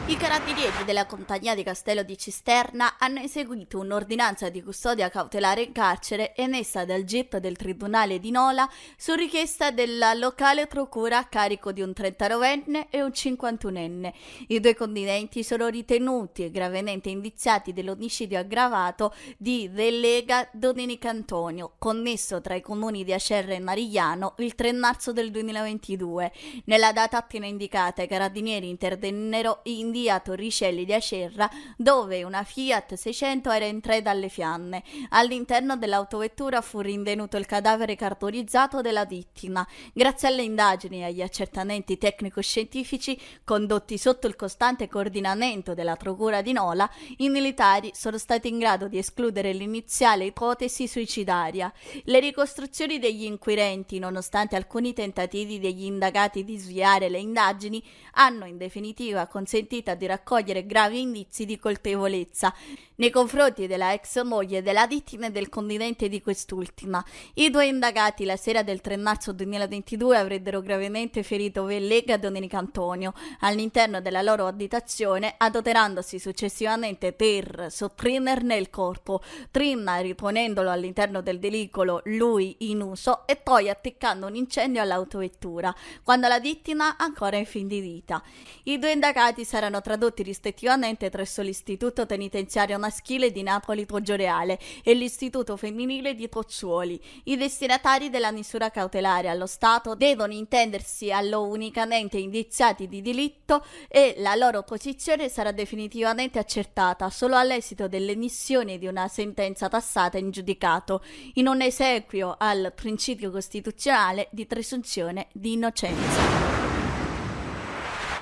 I 0.09 0.16
carabinieri 0.16 0.85
della 0.85 1.05
compagnia 1.05 1.57
di 1.57 1.64
Castello 1.64 2.05
di 2.05 2.16
Cisterna 2.16 2.97
hanno 2.97 3.19
eseguito 3.19 3.81
un'ordinanza 3.81 4.49
di 4.51 4.62
custodia 4.62 5.09
cautelare 5.09 5.62
in 5.62 5.73
carcere 5.73 6.33
emessa 6.37 6.85
dal 6.85 7.03
GIP 7.03 7.38
del 7.38 7.57
Tribunale 7.57 8.21
di 8.21 8.31
Nola 8.31 8.71
su 8.97 9.14
richiesta 9.14 9.73
della 9.73 10.14
locale 10.14 10.69
procura 10.69 11.19
a 11.19 11.25
carico 11.25 11.73
di 11.73 11.81
un 11.81 11.92
39enne 11.92 12.87
e 12.88 13.03
un 13.03 13.11
51enne. 13.12 14.12
I 14.47 14.61
due 14.61 14.77
condiventi 14.77 15.42
sono 15.42 15.66
ritenuti 15.66 16.45
e 16.45 16.53
gravemente 16.53 17.09
indiziati 17.09 17.73
dell'omicidio 17.73 18.38
aggravato 18.38 19.12
di 19.37 19.69
Delega 19.73 20.49
Domenica 20.53 21.11
Antonio, 21.11 21.73
connesso 21.79 22.40
tra 22.40 22.55
i 22.55 22.61
comuni 22.61 23.03
di 23.03 23.12
Acerra 23.12 23.55
e 23.55 23.59
Marigliano 23.59 24.35
il 24.38 24.55
3 24.55 24.73
marzo 24.73 25.12
del 25.12 25.33
2022. 25.33 26.33
Nella 26.66 26.92
data 26.92 27.16
appena 27.16 27.47
indicata 27.47 28.03
i 28.03 28.09
carabinieri 28.09 28.69
intervennero 28.69 29.62
in 29.64 29.95
via 29.96 30.20
Torricelli 30.20 30.85
di 30.85 30.92
Acerra, 30.92 31.48
dove 31.74 32.22
una 32.22 32.44
Fiat 32.44 32.92
600 32.92 33.50
era 33.50 33.64
in 33.64 33.80
tre 33.80 34.02
dalle 34.02 34.28
fiamme. 34.28 34.82
All'interno 35.09 35.78
dell'autovettura 35.78 36.61
fu 36.61 36.80
rinvenuto 36.80 37.38
il 37.38 37.46
cadavere 37.46 37.96
cartorizzato 37.96 38.82
della 38.82 39.06
vittima. 39.06 39.66
Grazie 39.94 40.28
alle 40.28 40.42
indagini 40.42 40.98
e 40.98 41.04
agli 41.04 41.22
accertamenti 41.22 41.96
tecnico-scientifici 41.96 43.18
condotti 43.42 43.96
sotto 43.96 44.26
il 44.26 44.37
costante 44.37 44.87
coordinamento 44.87 45.72
della 45.72 45.96
Procura 45.96 46.42
di 46.42 46.52
Nola, 46.52 46.90
i 47.16 47.30
militari 47.30 47.90
sono 47.94 48.18
stati 48.18 48.48
in 48.48 48.59
grado 48.59 48.88
di 48.88 48.98
escludere 48.98 49.54
l'iniziale 49.54 50.26
ipotesi 50.26 50.87
suicidaria. 50.87 51.72
Le 52.04 52.20
ricostruzioni 52.20 52.98
degli 52.98 53.24
inquirenti, 53.24 53.98
nonostante 53.98 54.56
alcuni 54.56 54.92
tentativi 54.92 55.59
degli 55.59 55.85
indagati 55.85 56.44
di 56.44 56.59
sviare 56.59 57.09
le 57.09 57.18
indagini, 57.18 57.82
hanno 58.12 58.44
in 58.44 58.59
definitiva 58.59 59.26
consentito 59.26 59.85
consentita 59.87 59.94
di 59.94 60.07
raccogliere 60.07 60.66
gravi 60.66 61.01
indizi 61.01 61.44
di 61.44 61.59
colpevolezza 61.59 62.53
nei 62.96 63.11
confronti 63.11 63.66
della 63.66 63.92
ex 63.92 64.22
moglie 64.22 64.62
della 64.62 64.87
vittima 64.87 65.27
e 65.27 65.31
del 65.31 65.49
convivente 65.49 66.09
di 66.09 66.22
quest'ultima. 66.22 67.05
I 67.35 67.51
due 67.51 67.66
indagati 67.66 68.25
la 68.25 68.37
sera 68.37 68.62
del 68.62 68.81
3 68.81 68.96
marzo 68.96 69.33
2022 69.33 70.16
avrebbero 70.16 70.61
gravemente 70.61 71.22
ferito 71.22 71.64
Vellega 71.64 72.16
Domenica 72.16 72.59
Antonio 72.59 73.12
all'interno 73.40 74.01
della 74.01 74.22
loro 74.22 74.46
abitazione, 74.46 75.35
adoperandosi 75.37 76.18
successivamente 76.18 77.12
per 77.12 77.66
sopprimerne 77.68 78.57
il 78.57 78.70
corpo, 78.70 79.22
prima 79.51 79.99
riponendolo 79.99 80.70
all'interno 80.70 81.20
del 81.20 81.38
veicolo 81.38 82.01
lui 82.05 82.57
in 82.61 82.81
uso 82.81 83.27
e 83.27 83.37
poi 83.37 83.68
attaccando 83.68 84.27
un 84.27 84.35
incendio 84.35 84.81
all'autovettura, 84.81 85.75
quando 86.03 86.29
la 86.29 86.40
vittima 86.40 86.96
ancora 86.96 87.37
in 87.37 87.46
fin 87.46 87.68
di 87.68 87.81
vita. 87.81 88.22
I 88.64 88.79
due 88.79 88.92
indagati 88.92 89.44
saranno 89.44 89.75
tradotti 89.80 90.22
rispettivamente 90.22 91.10
presso 91.10 91.42
l'istituto 91.42 92.06
penitenziario 92.06 92.78
maschile 92.78 93.30
di 93.30 93.42
Napoli 93.42 93.86
Poggioreale 93.86 94.58
e 94.82 94.94
l'Istituto 94.94 95.56
Femminile 95.56 96.14
di 96.14 96.28
Pozzuoli. 96.28 97.00
I 97.24 97.36
destinatari 97.36 98.10
della 98.10 98.32
misura 98.32 98.70
cautelare 98.70 99.28
allo 99.28 99.46
Stato 99.46 99.94
devono 99.94 100.32
intendersi 100.32 101.12
allo 101.12 101.44
unicamente 101.44 102.18
indiziati 102.18 102.88
di 102.88 103.02
delitto 103.02 103.64
e 103.88 104.14
la 104.18 104.34
loro 104.34 104.62
posizione 104.62 105.28
sarà 105.28 105.52
definitivamente 105.52 106.38
accertata 106.38 107.10
solo 107.10 107.36
all'esito 107.36 107.88
dell'emissione 107.88 108.78
di 108.78 108.86
una 108.86 109.08
sentenza 109.08 109.68
passata 109.68 110.18
in 110.18 110.30
giudicato, 110.30 111.02
in 111.34 111.46
un 111.46 111.60
esequio 111.60 112.36
al 112.38 112.72
principio 112.74 113.30
costituzionale 113.30 114.28
di 114.30 114.46
presunzione 114.46 115.28
di 115.32 115.52
innocenza. 115.52 116.65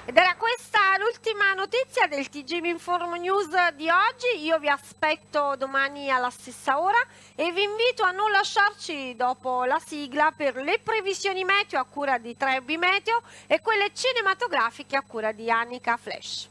Ed 0.07 0.19
era 0.19 0.35
questa 0.37 0.99
l'ultima 0.99 1.55
notizia 1.55 2.07
del 2.07 2.29
TG 2.29 2.63
Inform 2.65 3.15
News 3.15 3.49
di 3.73 3.89
oggi. 3.89 4.45
Io 4.45 4.59
vi 4.59 4.69
aspetto 4.69 5.57
domani 5.57 6.11
alla 6.11 6.29
stessa 6.29 6.79
ora 6.79 6.99
e 7.35 7.51
vi 7.53 7.63
invito 7.63 8.03
a 8.03 8.11
non 8.11 8.31
lasciarci 8.31 9.17
dopo 9.17 9.65
la 9.65 9.81
sigla 9.83 10.31
per 10.37 10.57
le 10.57 10.79
previsioni 10.79 11.43
meteo 11.45 11.81
a 11.81 11.85
cura 11.85 12.19
di 12.19 12.37
Trebbi 12.37 12.77
Meteo 12.77 13.23
e 13.47 13.63
quelle 13.63 13.95
cinematografiche 13.95 14.95
a 14.95 15.03
cura 15.03 15.33
di 15.33 15.51
Annika 15.51 15.97
Flash. 15.97 16.49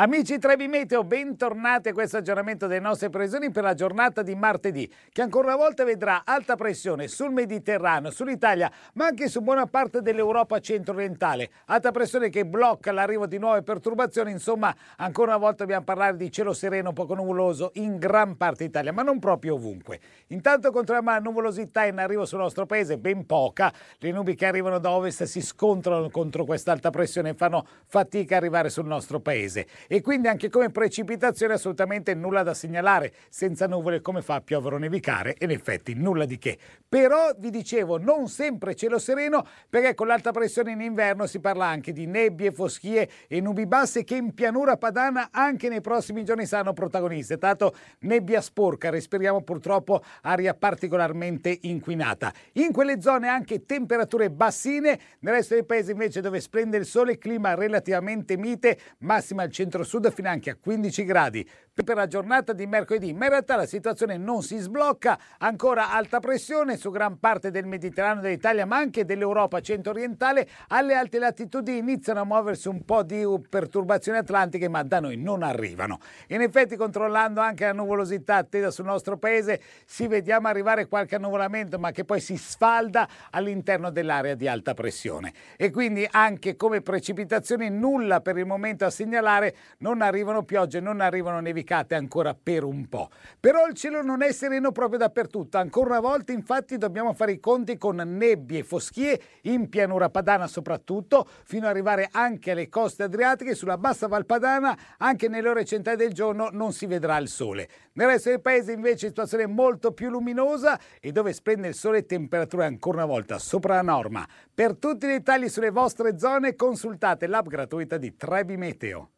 Amici 0.00 0.38
Trebi 0.38 0.68
Meteo, 0.68 1.02
bentornati 1.02 1.88
a 1.88 1.92
questo 1.92 2.18
aggiornamento 2.18 2.68
delle 2.68 2.78
nostre 2.78 3.10
previsioni 3.10 3.50
per 3.50 3.64
la 3.64 3.74
giornata 3.74 4.22
di 4.22 4.36
martedì, 4.36 4.88
che 5.10 5.22
ancora 5.22 5.48
una 5.48 5.56
volta 5.56 5.82
vedrà 5.82 6.22
alta 6.24 6.54
pressione 6.54 7.08
sul 7.08 7.32
Mediterraneo, 7.32 8.12
sull'Italia, 8.12 8.70
ma 8.92 9.06
anche 9.06 9.26
su 9.26 9.40
buona 9.40 9.66
parte 9.66 10.00
dell'Europa 10.00 10.60
centro-orientale. 10.60 11.50
Alta 11.64 11.90
pressione 11.90 12.28
che 12.28 12.46
blocca 12.46 12.92
l'arrivo 12.92 13.26
di 13.26 13.38
nuove 13.38 13.64
perturbazioni, 13.64 14.30
insomma, 14.30 14.72
ancora 14.98 15.32
una 15.32 15.40
volta 15.40 15.64
dobbiamo 15.64 15.82
parlare 15.82 16.16
di 16.16 16.30
cielo 16.30 16.52
sereno 16.52 16.92
poco 16.92 17.16
nuvoloso 17.16 17.72
in 17.74 17.98
gran 17.98 18.36
parte 18.36 18.66
d'Italia, 18.66 18.92
ma 18.92 19.02
non 19.02 19.18
proprio 19.18 19.54
ovunque. 19.54 19.98
Intanto 20.28 20.70
controlliamo 20.70 21.10
la 21.10 21.18
nuvolosità 21.18 21.86
in 21.86 21.98
arrivo 21.98 22.24
sul 22.24 22.38
nostro 22.38 22.66
paese, 22.66 22.98
ben 22.98 23.26
poca. 23.26 23.72
Le 23.98 24.12
nubi 24.12 24.36
che 24.36 24.46
arrivano 24.46 24.78
da 24.78 24.92
ovest 24.92 25.24
si 25.24 25.42
scontrano 25.42 26.08
contro 26.08 26.44
questa 26.44 26.70
alta 26.70 26.90
pressione 26.90 27.30
e 27.30 27.34
fanno 27.34 27.66
fatica 27.86 28.36
a 28.36 28.38
arrivare 28.38 28.70
sul 28.70 28.86
nostro 28.86 29.18
paese 29.18 29.66
e 29.88 30.00
quindi 30.02 30.28
anche 30.28 30.50
come 30.50 30.70
precipitazione 30.70 31.54
assolutamente 31.54 32.14
nulla 32.14 32.44
da 32.44 32.54
segnalare, 32.54 33.12
senza 33.28 33.66
nuvole 33.66 34.00
come 34.00 34.22
fa 34.22 34.36
a 34.36 34.40
piovere 34.40 34.76
o 34.76 34.78
nevicare, 34.78 35.34
in 35.40 35.50
effetti 35.50 35.94
nulla 35.94 36.26
di 36.26 36.38
che. 36.38 36.56
Però 36.88 37.32
vi 37.38 37.50
dicevo, 37.50 37.98
non 37.98 38.28
sempre 38.28 38.74
cielo 38.74 38.98
sereno, 38.98 39.44
perché 39.68 39.94
con 39.94 40.06
l'alta 40.06 40.30
pressione 40.30 40.72
in 40.72 40.80
inverno 40.82 41.26
si 41.26 41.40
parla 41.40 41.66
anche 41.66 41.92
di 41.92 42.06
nebbie, 42.06 42.52
foschie 42.52 43.08
e 43.26 43.40
nubi 43.40 43.66
basse 43.66 44.04
che 44.04 44.16
in 44.16 44.34
pianura 44.34 44.76
padana 44.76 45.30
anche 45.32 45.68
nei 45.68 45.80
prossimi 45.80 46.22
giorni 46.22 46.46
saranno 46.46 46.74
protagoniste. 46.74 47.38
Tanto 47.38 47.74
nebbia 48.00 48.40
sporca, 48.42 48.90
respiriamo 48.90 49.42
purtroppo 49.42 50.02
aria 50.22 50.54
particolarmente 50.54 51.58
inquinata. 51.62 52.32
In 52.52 52.72
quelle 52.72 53.00
zone 53.00 53.28
anche 53.28 53.64
temperature 53.64 54.30
bassine, 54.30 54.98
nel 55.20 55.34
resto 55.34 55.54
del 55.54 55.64
paese 55.64 55.92
invece 55.92 56.20
dove 56.20 56.40
splende 56.40 56.76
il 56.76 56.84
sole, 56.84 57.16
clima 57.16 57.54
relativamente 57.54 58.36
mite, 58.36 58.78
massima 58.98 59.42
al 59.42 59.50
centro 59.50 59.77
centro-sud 59.78 60.12
fino 60.12 60.28
anche 60.28 60.50
a 60.50 60.56
15 60.56 61.04
gradi 61.04 61.48
per 61.84 61.94
la 61.96 62.06
giornata 62.06 62.52
di 62.52 62.66
mercoledì, 62.66 63.12
ma 63.12 63.26
in 63.26 63.30
realtà 63.30 63.54
la 63.54 63.66
situazione 63.66 64.16
non 64.16 64.42
si 64.42 64.58
sblocca, 64.58 65.18
ancora 65.38 65.92
alta 65.92 66.18
pressione 66.18 66.76
su 66.76 66.90
gran 66.90 67.18
parte 67.18 67.52
del 67.52 67.66
Mediterraneo 67.66 68.20
dell'Italia, 68.20 68.66
ma 68.66 68.78
anche 68.78 69.04
dell'Europa 69.04 69.60
centro-orientale, 69.60 70.48
alle 70.68 70.94
alte 70.94 71.20
latitudini 71.20 71.78
iniziano 71.78 72.20
a 72.20 72.24
muoversi 72.24 72.66
un 72.66 72.84
po' 72.84 73.04
di 73.04 73.24
perturbazioni 73.48 74.18
atlantiche, 74.18 74.68
ma 74.68 74.82
da 74.82 74.98
noi 74.98 75.16
non 75.16 75.44
arrivano. 75.44 76.00
In 76.28 76.40
effetti, 76.40 76.74
controllando 76.74 77.40
anche 77.40 77.64
la 77.64 77.72
nuvolosità 77.72 78.36
attesa 78.36 78.72
sul 78.72 78.86
nostro 78.86 79.16
paese, 79.16 79.60
si 79.84 80.08
vediamo 80.08 80.48
arrivare 80.48 80.88
qualche 80.88 81.14
annuvolamento, 81.14 81.78
ma 81.78 81.92
che 81.92 82.04
poi 82.04 82.18
si 82.20 82.36
sfalda 82.36 83.08
all'interno 83.30 83.90
dell'area 83.90 84.34
di 84.34 84.48
alta 84.48 84.74
pressione. 84.74 85.32
E 85.56 85.70
quindi 85.70 86.06
anche 86.10 86.56
come 86.56 86.80
precipitazioni 86.80 87.70
nulla 87.70 88.20
per 88.20 88.36
il 88.36 88.46
momento 88.46 88.84
a 88.84 88.90
segnalare, 88.90 89.54
non 89.78 90.02
arrivano 90.02 90.42
piogge, 90.42 90.80
non 90.80 91.00
arrivano 91.00 91.40
nevicate 91.40 91.94
ancora 91.94 92.34
per 92.34 92.64
un 92.64 92.88
po'. 92.88 93.10
Però 93.38 93.66
il 93.66 93.74
cielo 93.74 94.02
non 94.02 94.22
è 94.22 94.32
sereno 94.32 94.72
proprio 94.72 94.98
dappertutto. 94.98 95.58
Ancora 95.58 95.90
una 95.90 96.00
volta, 96.00 96.32
infatti, 96.32 96.78
dobbiamo 96.78 97.12
fare 97.12 97.32
i 97.32 97.40
conti 97.40 97.76
con 97.76 97.96
nebbie 97.96 98.60
e 98.60 98.64
foschie 98.64 99.20
in 99.42 99.68
pianura 99.68 100.10
padana 100.10 100.46
soprattutto, 100.46 101.26
fino 101.44 101.66
ad 101.66 101.70
arrivare 101.72 102.08
anche 102.10 102.52
alle 102.52 102.68
coste 102.68 103.04
adriatiche. 103.04 103.54
Sulla 103.54 103.78
bassa 103.78 104.06
Valpadana, 104.06 104.76
anche 104.98 105.28
nelle 105.28 105.48
ore 105.48 105.64
centrali 105.64 105.96
del 105.96 106.12
giorno, 106.12 106.48
non 106.52 106.72
si 106.72 106.86
vedrà 106.86 107.16
il 107.18 107.28
sole. 107.28 107.68
Nel 107.92 108.08
resto 108.08 108.30
del 108.30 108.40
paese, 108.40 108.72
invece, 108.72 109.08
situazione 109.08 109.46
molto 109.46 109.92
più 109.92 110.08
luminosa 110.08 110.78
e 111.00 111.12
dove 111.12 111.32
splende 111.32 111.68
il 111.68 111.74
sole, 111.74 112.06
temperature 112.06 112.64
ancora 112.64 112.98
una 112.98 113.06
volta 113.06 113.38
sopra 113.38 113.74
la 113.74 113.82
norma. 113.82 114.26
Per 114.52 114.76
tutti 114.76 115.06
i 115.06 115.08
dettagli 115.08 115.48
sulle 115.48 115.70
vostre 115.70 116.18
zone, 116.18 116.54
consultate 116.54 117.26
l'app 117.26 117.46
gratuita 117.46 117.96
di 117.96 118.16
Trebi 118.16 118.56
Meteo. 118.56 119.10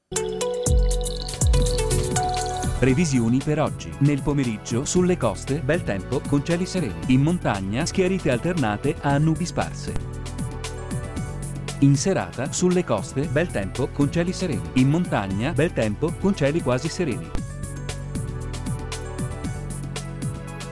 Previsioni 2.80 3.42
per 3.44 3.60
oggi. 3.60 3.92
Nel 3.98 4.22
pomeriggio 4.22 4.86
sulle 4.86 5.18
coste 5.18 5.60
bel 5.60 5.82
tempo 5.82 6.22
con 6.26 6.42
cieli 6.42 6.64
sereni. 6.64 6.98
In 7.08 7.20
montagna 7.20 7.84
schiarite 7.84 8.30
alternate 8.30 8.96
a 9.02 9.18
nubi 9.18 9.44
sparse. 9.44 9.92
In 11.80 11.94
serata 11.94 12.50
sulle 12.52 12.82
coste 12.82 13.26
bel 13.26 13.48
tempo 13.48 13.88
con 13.88 14.10
cieli 14.10 14.32
sereni. 14.32 14.66
In 14.76 14.88
montagna 14.88 15.52
bel 15.52 15.74
tempo 15.74 16.10
con 16.18 16.34
cieli 16.34 16.62
quasi 16.62 16.88
sereni. 16.88 17.28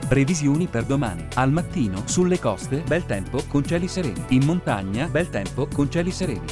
Previsioni 0.07 0.65
per 0.65 0.85
domani. 0.85 1.27
Al 1.35 1.51
mattino 1.51 2.01
sulle 2.05 2.39
coste 2.39 2.81
bel 2.87 3.05
tempo 3.05 3.43
con 3.47 3.63
cieli 3.63 3.87
sereni. 3.87 4.23
In 4.29 4.45
montagna 4.45 5.05
bel 5.05 5.29
tempo 5.29 5.67
con 5.71 5.91
cieli 5.91 6.09
sereni. 6.09 6.47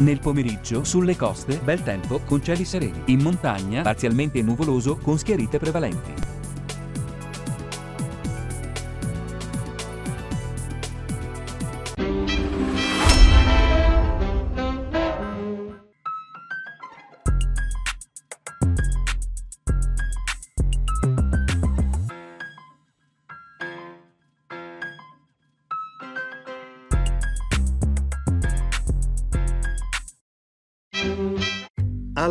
Nel 0.00 0.20
pomeriggio, 0.20 0.84
sulle 0.84 1.16
coste, 1.16 1.58
bel 1.58 1.82
tempo 1.82 2.20
con 2.20 2.40
cieli 2.40 2.64
sereni. 2.64 3.02
In 3.06 3.20
montagna, 3.20 3.82
parzialmente 3.82 4.40
nuvoloso 4.42 4.96
con 4.96 5.18
schiarite 5.18 5.58
prevalenti. 5.58 6.27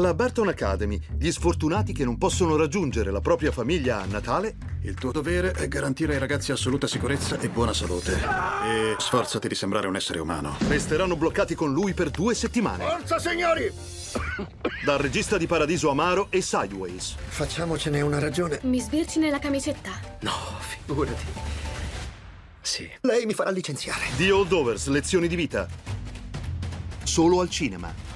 Alla 0.07 0.15
Barton 0.15 0.47
Academy, 0.47 0.97
gli 1.19 1.29
sfortunati 1.29 1.91
che 1.91 2.05
non 2.05 2.17
possono 2.17 2.55
raggiungere 2.55 3.11
la 3.11 3.19
propria 3.19 3.51
famiglia 3.51 3.99
a 3.99 4.05
Natale. 4.05 4.55
Il 4.83 4.93
tuo 4.93 5.11
dovere 5.11 5.51
è 5.51 5.67
garantire 5.67 6.13
ai 6.13 6.19
ragazzi 6.19 6.53
assoluta 6.53 6.87
sicurezza 6.87 7.37
e 7.37 7.49
buona 7.49 7.73
salute. 7.73 8.13
E 8.13 8.95
sforzati 8.97 9.49
di 9.49 9.53
sembrare 9.53 9.85
un 9.85 9.97
essere 9.97 10.19
umano. 10.19 10.55
Resteranno 10.69 11.17
bloccati 11.17 11.55
con 11.55 11.73
lui 11.73 11.93
per 11.93 12.09
due 12.09 12.33
settimane. 12.35 12.85
Forza, 12.85 13.19
signori! 13.19 13.69
Dal 14.85 14.97
regista 14.97 15.37
di 15.37 15.45
Paradiso 15.45 15.89
Amaro 15.89 16.27
e 16.29 16.39
Sideways. 16.39 17.15
Facciamocene 17.27 17.99
una 17.99 18.19
ragione. 18.19 18.61
Mi 18.63 18.79
sbirci 18.79 19.19
nella 19.19 19.39
camicetta. 19.39 19.91
No, 20.21 20.31
figurati. 20.85 21.25
Sì. 22.61 22.89
Lei 23.01 23.25
mi 23.25 23.33
farà 23.33 23.49
licenziare. 23.49 24.05
The 24.15 24.31
Holdovers, 24.31 24.87
lezioni 24.87 25.27
di 25.27 25.35
vita. 25.35 25.67
Solo 27.03 27.41
al 27.41 27.49
cinema. 27.49 28.06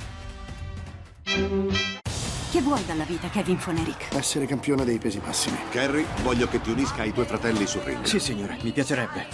Vuoi 2.72 2.86
dalla 2.86 3.04
vita, 3.04 3.28
Kevin 3.28 3.60
Fonerick? 3.60 4.16
Essere 4.16 4.46
campione 4.46 4.86
dei 4.86 4.98
pesi 4.98 5.20
massimi. 5.20 5.58
Carrie, 5.72 6.06
voglio 6.24 6.48
che 6.48 6.62
ti 6.62 6.70
unisca 6.70 7.02
ai 7.02 7.12
tuoi 7.12 7.26
fratelli 7.26 7.68
sul 7.68 7.82
ring. 7.82 8.02
Sì, 8.06 8.18
signore, 8.18 8.58
mi 8.62 8.72
piacerebbe. 8.72 9.28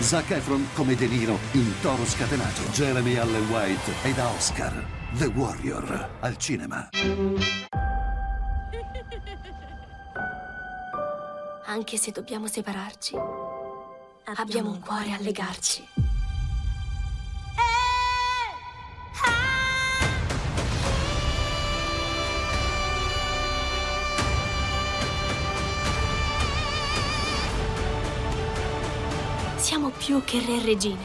Zac 0.00 0.32
Efron 0.32 0.66
come 0.74 0.96
De 0.96 1.06
Niro 1.06 1.38
in 1.52 1.72
Toro 1.80 2.04
Scatenato. 2.04 2.62
Jeremy 2.72 3.14
Allen 3.14 3.48
White 3.48 3.92
e 4.02 4.12
da 4.12 4.26
Oscar. 4.30 4.84
The 5.12 5.26
Warrior 5.26 6.16
al 6.18 6.36
cinema. 6.36 6.88
Anche 11.64 11.96
se 11.96 12.10
dobbiamo 12.10 12.48
separarci, 12.48 13.14
abbiamo 14.34 14.70
un 14.70 14.80
cuore 14.80 15.12
a 15.12 15.18
legarci. 15.20 16.07
Siamo 29.58 29.90
più 29.90 30.22
che 30.24 30.38
re 30.38 30.58
e 30.58 30.64
regine. 30.64 31.02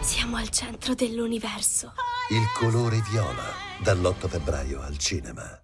Siamo 0.00 0.36
al 0.36 0.50
centro 0.50 0.94
dell'universo. 0.94 1.94
Il 2.28 2.44
colore 2.54 3.02
viola, 3.10 3.44
dall'8 3.82 4.28
febbraio 4.28 4.82
al 4.82 4.98
cinema. 4.98 5.62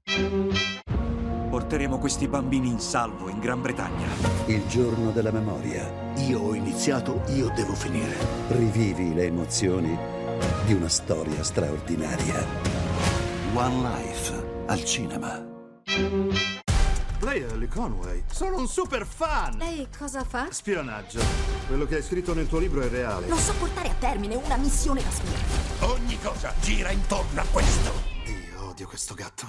Porteremo 1.50 1.98
questi 1.98 2.28
bambini 2.28 2.68
in 2.68 2.80
salvo 2.80 3.28
in 3.28 3.38
Gran 3.40 3.60
Bretagna. 3.60 4.06
Il 4.46 4.66
giorno 4.68 5.10
della 5.10 5.32
memoria. 5.32 6.14
Io 6.26 6.40
ho 6.40 6.54
iniziato, 6.54 7.24
io 7.28 7.52
devo 7.54 7.74
finire. 7.74 8.16
Rivivi 8.48 9.12
le 9.12 9.26
emozioni 9.26 9.94
di 10.64 10.72
una 10.72 10.88
storia 10.88 11.42
straordinaria. 11.44 12.42
One 13.52 13.80
Life 13.82 14.64
al 14.66 14.82
cinema. 14.82 15.46
Lei 17.32 17.40
è 17.40 17.50
Ellie 17.50 17.68
Conway. 17.68 18.24
Sono 18.30 18.58
un 18.58 18.68
super 18.68 19.06
fan! 19.06 19.56
Lei 19.56 19.88
cosa 19.96 20.22
fa? 20.22 20.48
Spionaggio. 20.50 21.18
Quello 21.66 21.86
che 21.86 21.96
hai 21.96 22.02
scritto 22.02 22.34
nel 22.34 22.46
tuo 22.46 22.58
libro 22.58 22.82
è 22.82 22.90
reale. 22.90 23.26
Non 23.26 23.38
so 23.38 23.54
portare 23.54 23.88
a 23.88 23.94
termine 23.98 24.34
una 24.34 24.58
missione 24.58 25.02
da 25.02 25.10
spia. 25.10 25.88
Ogni 25.88 26.18
cosa 26.20 26.52
gira 26.60 26.90
intorno 26.90 27.40
a 27.40 27.44
questo. 27.50 27.90
Dio, 28.26 28.68
odio 28.68 28.86
questo 28.86 29.14
gatto. 29.14 29.46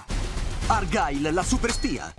Argyle, 0.67 1.29
la 1.31 1.43
super 1.43 1.73
spia. 1.73 2.13